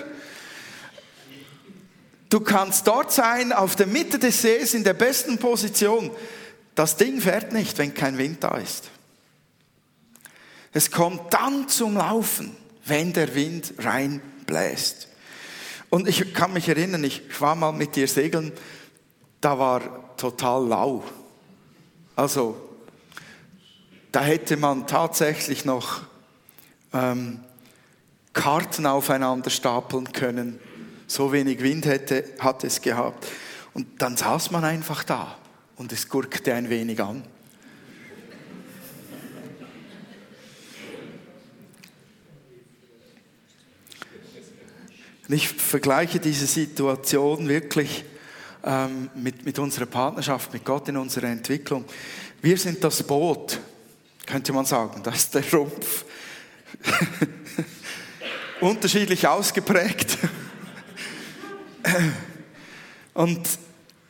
Du 2.30 2.42
kannst 2.42 2.88
dort 2.88 3.12
sein, 3.12 3.54
auf 3.54 3.76
der 3.76 3.88
Mitte 3.88 4.20
des 4.20 4.42
Sees, 4.42 4.74
in 4.74 4.84
der 4.84 4.94
besten 4.94 5.38
Position. 5.38 6.12
Das 6.76 6.98
Ding 6.98 7.22
fährt 7.22 7.54
nicht, 7.54 7.78
wenn 7.78 7.94
kein 7.94 8.18
Wind 8.18 8.44
da 8.44 8.58
ist. 8.58 8.90
Es 10.74 10.92
kommt 10.92 11.34
dann 11.34 11.68
zum 11.70 11.96
Laufen, 11.96 12.56
wenn 12.86 13.14
der 13.14 13.34
Wind 13.34 13.74
reinbläst. 13.80 15.08
Und 15.90 16.08
ich 16.08 16.34
kann 16.34 16.54
mich 16.54 16.68
erinnern, 16.68 17.04
ich 17.04 17.40
war 17.40 17.56
mal 17.56 17.72
mit 17.72 17.96
dir 17.96 18.08
segeln, 18.08 18.52
da 19.40 19.58
war 19.58 20.16
total 20.18 20.68
lau. 20.68 21.04
Also, 22.16 22.58
da 24.12 24.22
hätte 24.22 24.58
man 24.58 24.86
tatsächlich 24.88 25.64
noch 25.64 26.02
ähm, 26.94 27.40
Karten 28.34 28.86
aufeinander 28.86 29.50
stapeln 29.50 30.12
können. 30.12 30.60
So 31.08 31.32
wenig 31.32 31.62
Wind 31.64 31.86
hätte, 31.86 32.26
hat 32.40 32.64
es 32.64 32.82
gehabt. 32.82 33.26
Und 33.74 34.02
dann 34.02 34.18
saß 34.18 34.52
man 34.52 34.64
einfach 34.64 35.04
da 35.04 35.38
und 35.78 35.94
es 35.94 36.10
gurkte 36.10 36.54
ein 36.54 36.70
wenig 36.70 37.02
an. 37.02 37.24
Und 45.28 45.34
ich 45.34 45.50
vergleiche 45.50 46.20
diese 46.20 46.48
Situation 46.48 47.50
wirklich 47.50 48.06
ähm, 48.64 49.10
mit, 49.16 49.46
mit 49.46 49.60
unserer 49.60 49.86
Partnerschaft 49.86 50.54
mit 50.54 50.64
Gott 50.64 50.88
in 50.90 50.98
unserer 50.98 51.28
Entwicklung. 51.28 51.86
Wir 52.42 52.58
sind 52.58 52.84
das 52.84 53.04
Boot, 53.04 53.60
könnte 54.26 54.54
man 54.54 54.66
sagen. 54.66 55.02
Das 55.04 55.16
ist 55.16 55.36
der 55.36 55.44
Rumpf. 55.52 56.06
Unterschiedlich 58.62 59.28
ausgeprägt. 59.28 60.18
Und 63.14 63.48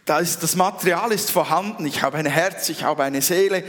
das 0.06 0.56
Material 0.56 1.12
ist 1.12 1.32
vorhanden. 1.32 1.86
Ich 1.86 2.02
habe 2.02 2.18
ein 2.18 2.26
Herz, 2.26 2.70
ich 2.70 2.84
habe 2.84 3.04
eine 3.04 3.22
Seele. 3.22 3.64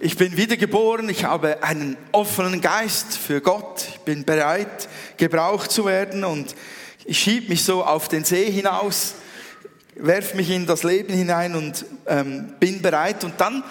Ich 0.00 0.16
bin 0.16 0.36
wiedergeboren, 0.36 1.08
ich 1.08 1.24
habe 1.24 1.62
einen 1.62 1.96
offenen 2.12 2.60
Geist 2.60 3.16
für 3.16 3.40
Gott. 3.40 3.86
Ich 3.88 4.00
bin 4.00 4.24
bereit, 4.24 4.88
gebraucht 5.16 5.70
zu 5.70 5.86
werden 5.86 6.24
und 6.24 6.54
ich 7.04 7.18
schiebe 7.18 7.48
mich 7.48 7.64
so 7.64 7.84
auf 7.84 8.08
den 8.08 8.24
See 8.24 8.50
hinaus, 8.50 9.14
werfe 9.94 10.36
mich 10.36 10.50
in 10.50 10.66
das 10.66 10.82
Leben 10.82 11.12
hinein 11.12 11.54
und 11.54 11.84
ähm, 12.06 12.54
bin 12.58 12.82
bereit. 12.82 13.24
Und 13.24 13.40
dann 13.40 13.62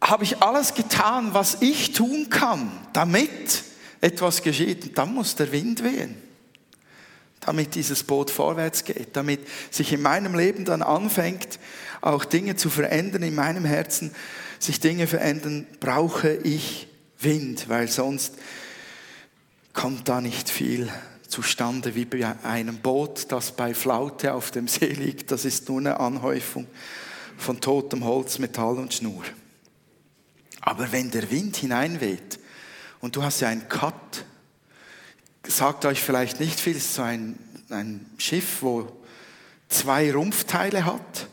habe 0.00 0.24
ich 0.24 0.42
alles 0.42 0.74
getan, 0.74 1.28
was 1.32 1.58
ich 1.60 1.92
tun 1.92 2.28
kann, 2.30 2.70
damit 2.92 3.62
etwas 4.00 4.42
geschieht. 4.42 4.84
Und 4.84 4.98
dann 4.98 5.14
muss 5.14 5.36
der 5.36 5.52
Wind 5.52 5.84
wehen 5.84 6.29
damit 7.40 7.74
dieses 7.74 8.04
Boot 8.04 8.30
vorwärts 8.30 8.84
geht, 8.84 9.16
damit 9.16 9.40
sich 9.70 9.92
in 9.92 10.02
meinem 10.02 10.34
Leben 10.34 10.64
dann 10.64 10.82
anfängt, 10.82 11.58
auch 12.00 12.24
Dinge 12.24 12.56
zu 12.56 12.70
verändern 12.70 13.22
in 13.22 13.34
meinem 13.34 13.64
Herzen, 13.64 14.12
sich 14.58 14.80
Dinge 14.80 15.06
verändern, 15.06 15.66
brauche 15.80 16.32
ich 16.32 16.88
Wind, 17.18 17.68
weil 17.68 17.88
sonst 17.88 18.34
kommt 19.72 20.08
da 20.08 20.20
nicht 20.20 20.50
viel 20.50 20.90
zustande 21.28 21.94
wie 21.94 22.04
bei 22.04 22.34
einem 22.42 22.78
Boot, 22.78 23.30
das 23.30 23.52
bei 23.52 23.72
Flaute 23.72 24.34
auf 24.34 24.50
dem 24.50 24.68
See 24.68 24.92
liegt. 24.92 25.30
Das 25.30 25.44
ist 25.44 25.68
nur 25.68 25.78
eine 25.78 26.00
Anhäufung 26.00 26.66
von 27.38 27.60
totem 27.60 28.04
Holz, 28.04 28.38
Metall 28.38 28.76
und 28.78 28.92
Schnur. 28.92 29.22
Aber 30.60 30.92
wenn 30.92 31.10
der 31.10 31.30
Wind 31.30 31.56
hineinweht 31.56 32.38
und 33.00 33.16
du 33.16 33.22
hast 33.22 33.40
ja 33.40 33.48
einen 33.48 33.68
Cut 33.68 34.24
sagt 35.46 35.84
euch 35.84 36.00
vielleicht 36.00 36.40
nicht 36.40 36.60
viel, 36.60 36.76
es 36.76 36.84
ist 36.84 36.94
so 36.94 37.02
ein, 37.02 37.38
ein 37.70 38.06
Schiff, 38.18 38.62
wo 38.62 38.90
zwei 39.68 40.12
Rumpfteile 40.12 40.84
hat 40.84 41.28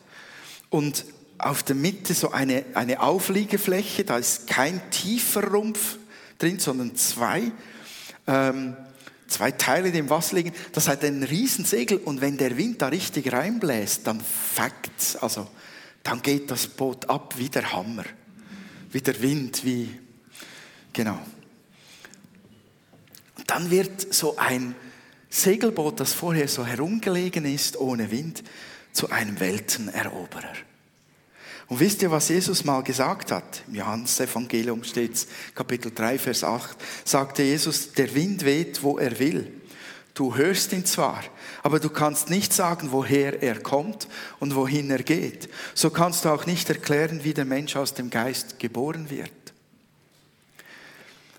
und 0.69 1.05
auf 1.37 1.63
der 1.63 1.75
Mitte 1.75 2.13
so 2.13 2.31
eine, 2.31 2.63
eine 2.73 3.01
Aufliegefläche, 3.01 4.03
da 4.03 4.17
ist 4.17 4.47
kein 4.47 4.81
tiefer 4.89 5.43
Rumpf 5.47 5.97
drin, 6.39 6.59
sondern 6.59 6.95
zwei, 6.95 7.51
ähm, 8.25 8.75
zwei 9.27 9.51
Teile, 9.51 9.91
die 9.91 9.99
im 9.99 10.09
Wasser 10.09 10.35
liegen. 10.35 10.53
Das 10.71 10.87
hat 10.87 11.03
einen 11.03 11.23
riesen 11.23 11.65
Segel 11.65 11.97
und 11.97 12.21
wenn 12.21 12.37
der 12.37 12.57
Wind 12.57 12.81
da 12.81 12.87
richtig 12.87 13.31
reinbläst, 13.31 14.07
dann 14.07 14.21
fact's, 14.21 15.15
also 15.15 15.47
dann 16.03 16.21
geht 16.21 16.49
das 16.49 16.67
Boot 16.67 17.09
ab 17.09 17.35
wie 17.37 17.49
der 17.49 17.71
Hammer, 17.73 18.05
wie 18.91 19.01
der 19.01 19.21
Wind, 19.21 19.63
wie, 19.63 19.99
genau 20.93 21.19
dann 23.47 23.71
wird 23.71 24.13
so 24.13 24.37
ein 24.37 24.75
Segelboot, 25.29 25.99
das 25.99 26.13
vorher 26.13 26.47
so 26.47 26.65
herumgelegen 26.65 27.45
ist, 27.45 27.77
ohne 27.77 28.11
Wind, 28.11 28.43
zu 28.93 29.09
einem 29.09 29.39
Welteneroberer. 29.39 30.53
Und 31.67 31.79
wisst 31.81 32.01
ihr, 32.01 32.11
was 32.11 32.29
Jesus 32.29 32.63
mal 32.63 32.81
gesagt 32.81 33.31
hat? 33.31 33.63
Im 33.67 33.75
Johannes-Evangelium 33.75 34.83
steht 34.83 35.27
Kapitel 35.53 35.91
3, 35.93 36.17
Vers 36.17 36.43
8, 36.43 36.77
sagte 37.03 37.43
Jesus, 37.43 37.91
der 37.91 38.13
Wind 38.15 38.45
weht, 38.45 38.83
wo 38.83 38.97
er 38.97 39.19
will. 39.19 39.51
Du 40.13 40.35
hörst 40.35 40.71
ihn 40.73 40.85
zwar, 40.85 41.23
aber 41.61 41.79
du 41.79 41.89
kannst 41.89 42.29
nicht 42.29 42.51
sagen, 42.51 42.91
woher 42.91 43.43
er 43.43 43.59
kommt 43.59 44.07
und 44.39 44.55
wohin 44.55 44.89
er 44.89 45.03
geht. 45.03 45.49
So 45.75 45.89
kannst 45.89 46.25
du 46.25 46.29
auch 46.29 46.45
nicht 46.45 46.69
erklären, 46.69 47.23
wie 47.23 47.33
der 47.33 47.45
Mensch 47.45 47.75
aus 47.75 47.93
dem 47.93 48.09
Geist 48.09 48.57
geboren 48.57 49.09
wird. 49.09 49.31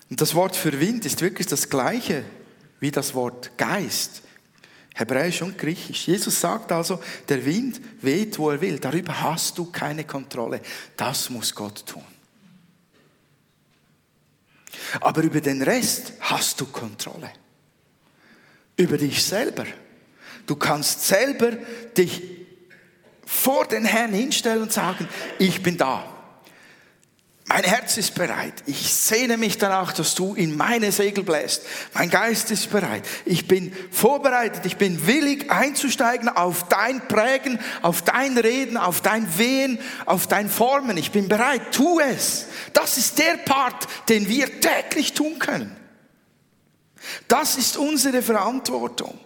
Und 0.09 0.21
das 0.21 0.33
Wort 0.35 0.55
für 0.55 0.79
Wind 0.79 1.05
ist 1.05 1.21
wirklich 1.21 1.47
das 1.47 1.69
gleiche 1.69 2.23
wie 2.79 2.91
das 2.91 3.13
Wort 3.13 3.57
Geist. 3.57 4.23
Hebräisch 4.95 5.41
und 5.41 5.57
Griechisch. 5.57 6.07
Jesus 6.07 6.41
sagt 6.41 6.71
also, 6.71 7.01
der 7.29 7.45
Wind 7.45 7.79
weht, 8.01 8.37
wo 8.37 8.49
er 8.49 8.59
will. 8.59 8.79
Darüber 8.79 9.21
hast 9.21 9.57
du 9.57 9.65
keine 9.65 10.03
Kontrolle. 10.03 10.61
Das 10.97 11.29
muss 11.29 11.53
Gott 11.53 11.85
tun. 11.85 12.03
Aber 14.99 15.21
über 15.21 15.41
den 15.41 15.61
Rest 15.61 16.13
hast 16.19 16.59
du 16.59 16.65
Kontrolle. 16.65 17.31
Über 18.75 18.97
dich 18.97 19.23
selber. 19.23 19.65
Du 20.45 20.55
kannst 20.55 21.05
selber 21.05 21.51
dich 21.95 22.21
vor 23.25 23.65
den 23.67 23.85
Herrn 23.85 24.13
hinstellen 24.13 24.63
und 24.63 24.73
sagen, 24.73 25.07
ich 25.37 25.61
bin 25.61 25.77
da. 25.77 26.18
Mein 27.51 27.63
Herz 27.63 27.97
ist 27.97 28.13
bereit. 28.13 28.53
Ich 28.67 28.93
sehne 28.93 29.35
mich 29.35 29.57
danach, 29.57 29.91
dass 29.91 30.13
du 30.13 30.35
in 30.35 30.55
meine 30.55 30.91
Segel 30.91 31.23
bläst. 31.23 31.63
Mein 31.95 32.11
Geist 32.11 32.51
ist 32.51 32.69
bereit. 32.69 33.03
Ich 33.25 33.47
bin 33.47 33.75
vorbereitet. 33.89 34.67
Ich 34.67 34.77
bin 34.77 35.07
willig 35.07 35.49
einzusteigen 35.49 36.29
auf 36.29 36.69
dein 36.69 37.07
Prägen, 37.07 37.59
auf 37.81 38.03
dein 38.03 38.37
Reden, 38.37 38.77
auf 38.77 39.01
dein 39.01 39.39
Wehen, 39.39 39.79
auf 40.05 40.27
dein 40.27 40.47
Formen. 40.47 40.95
Ich 40.97 41.09
bin 41.11 41.27
bereit. 41.27 41.71
Tu 41.71 41.99
es. 41.99 42.45
Das 42.73 42.99
ist 42.99 43.17
der 43.17 43.37
Part, 43.37 43.87
den 44.09 44.29
wir 44.29 44.61
täglich 44.61 45.13
tun 45.13 45.39
können. 45.39 45.75
Das 47.27 47.57
ist 47.57 47.77
unsere 47.77 48.21
Verantwortung. 48.21 49.19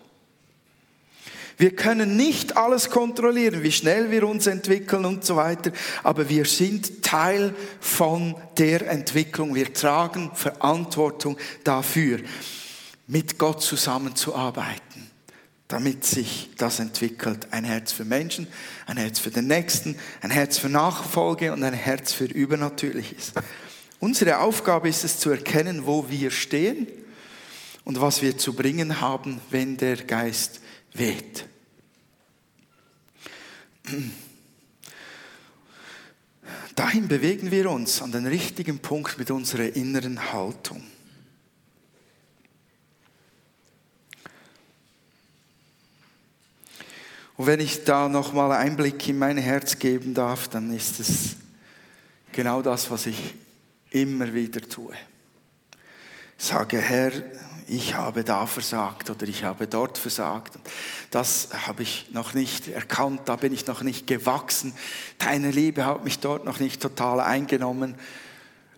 Wir 1.64 1.74
können 1.74 2.18
nicht 2.18 2.58
alles 2.58 2.90
kontrollieren, 2.90 3.64
wie 3.64 3.72
schnell 3.72 4.12
wir 4.12 4.28
uns 4.28 4.48
entwickeln 4.48 5.06
und 5.06 5.24
so 5.24 5.38
weiter, 5.38 5.72
aber 6.04 6.28
wir 6.28 6.44
sind 6.44 7.02
Teil 7.04 7.56
von 7.80 8.36
der 8.58 8.90
Entwicklung. 8.90 9.56
Wir 9.56 9.74
tragen 9.74 10.30
Verantwortung 10.36 11.38
dafür, 11.64 12.20
mit 13.08 13.40
Gott 13.40 13.62
zusammenzuarbeiten, 13.62 15.10
damit 15.70 16.04
sich 16.04 16.50
das 16.58 16.80
entwickelt. 16.80 17.48
Ein 17.52 17.64
Herz 17.64 17.94
für 17.94 18.04
Menschen, 18.04 18.48
ein 18.86 18.98
Herz 18.98 19.20
für 19.20 19.32
den 19.32 19.48
Nächsten, 19.48 19.96
ein 20.20 20.32
Herz 20.32 20.58
für 20.58 20.68
Nachfolge 20.68 21.54
und 21.54 21.64
ein 21.64 21.74
Herz 21.74 22.12
für 22.12 22.26
Übernatürliches. 22.26 23.32
Unsere 24.02 24.40
Aufgabe 24.40 24.90
ist 24.90 25.06
es 25.06 25.18
zu 25.18 25.30
erkennen, 25.30 25.86
wo 25.86 26.10
wir 26.10 26.30
stehen 26.30 26.88
und 27.86 28.02
was 28.02 28.22
wir 28.22 28.38
zu 28.38 28.52
bringen 28.52 29.00
haben, 29.00 29.40
wenn 29.50 29.78
der 29.78 29.96
Geist 29.96 30.60
weht. 30.94 31.46
Dahin 36.76 37.08
bewegen 37.08 37.52
wir 37.52 37.70
uns 37.70 38.02
an 38.02 38.12
den 38.12 38.26
richtigen 38.26 38.80
Punkt 38.80 39.18
mit 39.18 39.32
unserer 39.32 39.76
inneren 39.76 40.34
Haltung. 40.34 40.84
Und 47.36 47.48
wenn 47.48 47.60
ich 47.60 47.84
da 47.84 48.08
nochmal 48.10 48.52
Einblick 48.52 49.08
in 49.10 49.18
mein 49.18 49.38
Herz 49.38 49.80
geben 49.80 50.14
darf, 50.14 50.48
dann 50.48 50.74
ist 50.74 51.00
es 51.00 51.36
genau 52.32 52.62
das, 52.62 52.90
was 52.92 53.08
ich 53.08 53.34
immer 53.90 54.34
wieder 54.34 54.62
tue. 54.62 54.94
Sage, 56.44 56.78
Herr, 56.78 57.14
ich 57.70 57.96
habe 57.96 58.26
da 58.26 58.46
versagt 58.48 59.10
oder 59.10 59.26
ich 59.30 59.46
habe 59.46 59.66
dort 59.66 59.98
versagt. 59.98 60.60
Das 61.10 61.48
habe 61.66 61.84
ich 61.84 62.08
noch 62.12 62.34
nicht 62.34 62.68
erkannt, 62.68 63.22
da 63.30 63.38
bin 63.38 63.54
ich 63.54 63.66
noch 63.66 63.82
nicht 63.82 64.08
gewachsen. 64.08 64.74
Deine 65.20 65.52
Liebe 65.52 65.86
hat 65.86 66.04
mich 66.04 66.20
dort 66.20 66.44
noch 66.44 66.60
nicht 66.60 66.82
total 66.82 67.22
eingenommen. 67.22 67.96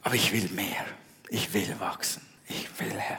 Aber 0.04 0.13
ich 0.13 0.32
will 0.32 0.47
mehr. 0.49 0.86
Ich 1.30 1.56
will 1.56 1.75
wachsen. 1.80 2.21
Ich 2.47 2.69
will, 2.80 2.93
Herr. 2.99 3.17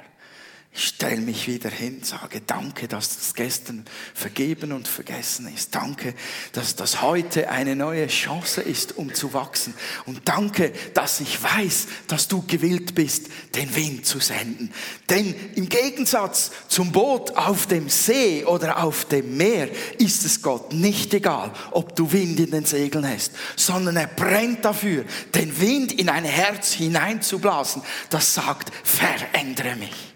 Ich 0.79 0.89
stelle 0.89 1.23
mich 1.23 1.49
wieder 1.49 1.71
hin, 1.71 2.03
sage 2.03 2.43
Danke, 2.47 2.87
dass 2.87 3.17
das 3.17 3.33
gestern 3.33 3.87
vergeben 4.13 4.73
und 4.73 4.87
vergessen 4.87 5.51
ist. 5.55 5.75
Danke, 5.75 6.15
dass 6.53 6.77
das 6.77 7.01
heute 7.01 7.49
eine 7.49 7.75
neue 7.75 8.09
Chance 8.09 8.61
ist, 8.61 8.99
um 8.99 9.15
zu 9.15 9.33
wachsen. 9.33 9.73
Und 10.05 10.29
danke, 10.29 10.75
dass 10.93 11.21
ich 11.21 11.43
weiß, 11.43 11.87
dass 12.09 12.29
du 12.29 12.45
gewillt 12.47 12.95
bist, 12.95 13.29
den 13.55 13.75
Wind 13.75 14.05
zu 14.05 14.21
senden. 14.21 14.71
Denn 15.09 15.35
im 15.55 15.71
Gegensatz 15.71 16.51
zum 16.69 16.93
Boot 16.93 17.35
auf 17.35 17.67
dem 17.67 17.89
See 17.89 18.45
oder 18.45 18.85
auf 18.85 19.07
dem 19.07 19.35
Meer 19.35 19.71
ist 19.97 20.27
es 20.27 20.43
Gott 20.43 20.75
nicht 20.75 21.15
egal, 21.15 21.55
ob 21.71 21.97
du 21.97 22.13
Wind 22.13 22.39
in 22.39 22.51
den 22.51 22.67
Segeln 22.67 23.09
hast, 23.09 23.33
sondern 23.57 23.97
er 23.97 24.09
brennt 24.09 24.63
dafür, 24.67 25.07
den 25.35 25.59
Wind 25.59 25.93
in 25.93 26.11
ein 26.11 26.25
Herz 26.25 26.73
hineinzublasen, 26.73 27.81
das 28.11 28.35
sagt, 28.35 28.71
verändere 28.85 29.77
mich. 29.77 30.16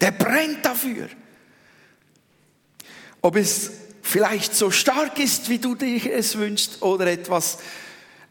Der 0.00 0.10
brennt 0.10 0.64
dafür. 0.64 1.08
Ob 3.22 3.36
es 3.36 3.70
vielleicht 4.02 4.54
so 4.54 4.70
stark 4.70 5.18
ist, 5.18 5.48
wie 5.48 5.58
du 5.58 5.74
dir 5.74 6.12
es 6.12 6.36
wünschst, 6.36 6.82
oder 6.82 7.06
etwas, 7.06 7.58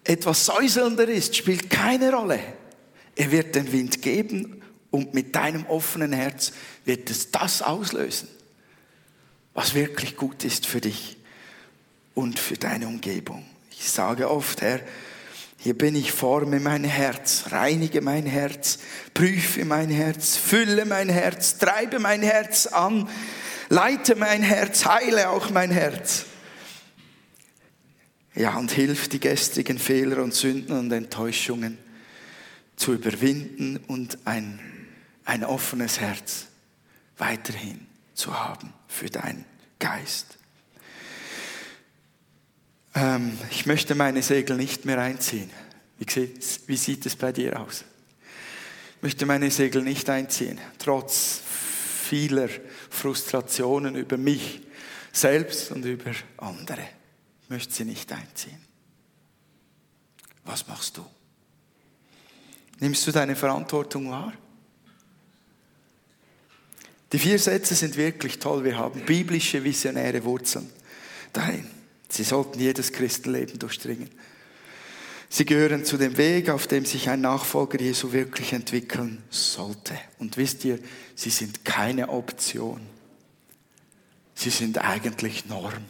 etwas 0.04 0.46
säuselnder 0.46 1.08
ist, 1.08 1.36
spielt 1.36 1.70
keine 1.70 2.14
Rolle. 2.14 2.40
Er 3.16 3.32
wird 3.32 3.56
den 3.56 3.72
Wind 3.72 4.02
geben 4.02 4.62
und 4.92 5.14
mit 5.14 5.36
deinem 5.36 5.66
offenen 5.66 6.14
Herz 6.14 6.54
wird 6.86 7.10
es 7.10 7.32
das 7.32 7.62
auslösen, 7.62 8.30
was 9.54 9.74
wirklich 9.74 10.16
gut 10.16 10.44
ist 10.44 10.66
für 10.66 10.82
dich 10.82 11.18
und 12.14 12.40
für 12.40 12.56
deine 12.56 12.88
Umgebung. 12.88 13.46
Ich 13.72 13.90
sage 13.90 14.30
oft, 14.30 14.62
Herr, 14.62 14.80
hier 15.66 15.76
bin 15.76 15.96
ich, 15.96 16.12
forme 16.12 16.60
mein 16.60 16.84
Herz, 16.84 17.46
reinige 17.50 18.00
mein 18.02 18.28
Herz, 18.28 18.78
prüfe 19.16 19.66
mein 19.66 19.90
Herz, 19.90 20.38
fülle 20.38 20.86
mein 20.86 21.10
Herz, 21.10 21.58
treibe 21.58 21.98
mein 21.98 22.22
Herz 22.22 22.68
an, 22.68 23.10
leite 23.70 24.16
mein 24.16 24.44
Herz, 24.44 24.86
heile 24.86 25.32
auch 25.32 25.50
mein 25.50 25.72
Herz. 25.72 26.26
Ja, 28.36 28.56
und 28.58 28.70
hilf 28.70 29.08
die 29.08 29.20
gestrigen 29.20 29.80
Fehler 29.80 30.22
und 30.22 30.36
Sünden 30.36 30.78
und 30.78 30.92
Enttäuschungen 30.92 31.80
zu 32.76 32.94
überwinden 32.94 33.78
und 33.88 34.20
ein, 34.26 34.60
ein 35.24 35.44
offenes 35.44 36.00
Herz 36.00 36.46
weiterhin 37.18 37.88
zu 38.14 38.40
haben 38.40 38.72
für 38.88 39.10
deinen 39.10 39.46
Geist. 39.80 40.38
Ähm, 42.96 43.38
ich 43.52 43.66
möchte 43.66 43.94
meine 43.94 44.24
Segel 44.24 44.56
nicht 44.56 44.86
mehr 44.86 45.00
einziehen. 45.00 45.50
Wie, 46.00 46.06
wie 46.68 46.78
sieht 46.78 47.06
es 47.06 47.16
bei 47.16 47.32
dir 47.32 47.60
aus? 47.60 47.84
Ich 48.98 49.04
möchte 49.04 49.26
meine 49.26 49.52
Segel 49.52 49.84
nicht 49.84 50.10
einziehen, 50.10 50.60
trotz 50.80 51.42
vieler 52.10 52.50
Frustrationen 52.90 53.96
über 53.96 54.18
mich 54.18 54.62
selbst 55.12 55.72
und 55.72 55.86
über 55.86 56.12
andere. 56.38 56.88
Ich 57.44 57.50
möchte 57.50 57.74
sie 57.74 57.86
nicht 57.86 58.12
einziehen. 58.12 58.60
Was 60.46 60.68
machst 60.68 60.98
du? 60.98 61.06
Nimmst 62.80 63.06
du 63.08 63.12
deine 63.12 63.36
Verantwortung 63.36 64.10
wahr? 64.10 64.34
Die 67.12 67.20
vier 67.20 67.40
Sätze 67.40 67.76
sind 67.76 67.96
wirklich 67.96 68.40
toll. 68.40 68.64
Wir 68.64 68.78
haben 68.78 69.02
biblische, 69.02 69.64
visionäre 69.64 70.24
Wurzeln 70.24 70.70
darin. 71.32 71.75
Sie 72.10 72.24
sollten 72.24 72.60
jedes 72.60 72.92
Christenleben 72.92 73.60
durchdringen. 73.60 74.10
Sie 75.30 75.46
gehören 75.46 75.84
zu 75.84 75.98
dem 75.98 76.18
Weg, 76.18 76.50
auf 76.50 76.68
dem 76.68 76.86
sich 76.86 77.10
ein 77.10 77.22
Nachfolger 77.22 77.80
Jesu 77.80 78.12
wirklich 78.12 78.54
entwickeln 78.54 79.24
sollte. 79.30 79.98
Und 80.20 80.38
wisst 80.38 80.64
ihr, 80.66 80.80
sie 81.16 81.30
sind 81.30 81.66
keine 81.66 82.10
Option. 82.10 82.82
Sie 84.36 84.50
sind 84.50 84.78
eigentlich 84.78 85.46
Norm. 85.46 85.86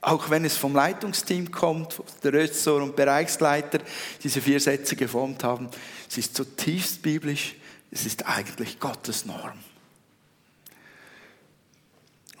Auch 0.00 0.30
wenn 0.30 0.44
es 0.44 0.56
vom 0.56 0.74
Leitungsteam 0.74 1.50
kommt, 1.50 2.00
der 2.22 2.32
Rösser 2.32 2.76
und 2.76 2.94
Bereichsleiter 2.94 3.80
diese 4.22 4.40
vier 4.40 4.60
Sätze 4.60 4.94
geformt 4.94 5.42
haben, 5.42 5.68
es 6.08 6.16
ist 6.16 6.36
zutiefst 6.36 7.02
biblisch, 7.02 7.56
es 7.90 8.06
ist 8.06 8.24
eigentlich 8.26 8.78
Gottes 8.78 9.26
Norm. 9.26 9.58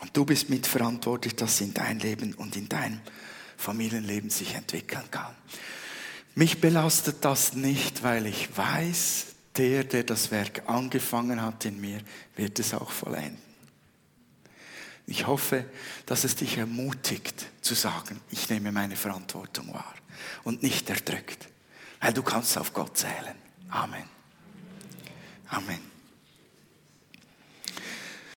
Und 0.00 0.16
du 0.16 0.24
bist 0.24 0.50
mitverantwortlich, 0.50 1.36
dass 1.36 1.60
in 1.60 1.72
dein 1.74 1.98
Leben 1.98 2.34
und 2.34 2.56
in 2.56 2.68
deinem 2.68 3.00
Familienleben 3.56 4.30
sich 4.30 4.54
entwickeln 4.54 5.10
kann. 5.10 5.34
Mich 6.34 6.60
belastet 6.60 7.24
das 7.24 7.54
nicht, 7.54 8.02
weil 8.02 8.26
ich 8.26 8.54
weiß, 8.56 9.26
der, 9.56 9.84
der 9.84 10.04
das 10.04 10.30
Werk 10.30 10.68
angefangen 10.68 11.40
hat 11.40 11.64
in 11.64 11.80
mir, 11.80 12.00
wird 12.36 12.58
es 12.58 12.74
auch 12.74 12.90
vollenden. 12.90 13.46
Ich 15.06 15.26
hoffe, 15.26 15.64
dass 16.04 16.24
es 16.24 16.34
dich 16.34 16.58
ermutigt 16.58 17.46
zu 17.62 17.74
sagen, 17.74 18.20
ich 18.30 18.50
nehme 18.50 18.72
meine 18.72 18.96
Verantwortung 18.96 19.72
wahr 19.72 19.94
und 20.42 20.62
nicht 20.62 20.90
erdrückt, 20.90 21.48
weil 22.00 22.12
du 22.12 22.22
kannst 22.22 22.58
auf 22.58 22.72
Gott 22.72 22.98
zählen. 22.98 23.36
Amen. 23.70 24.04
Amen. 25.48 25.95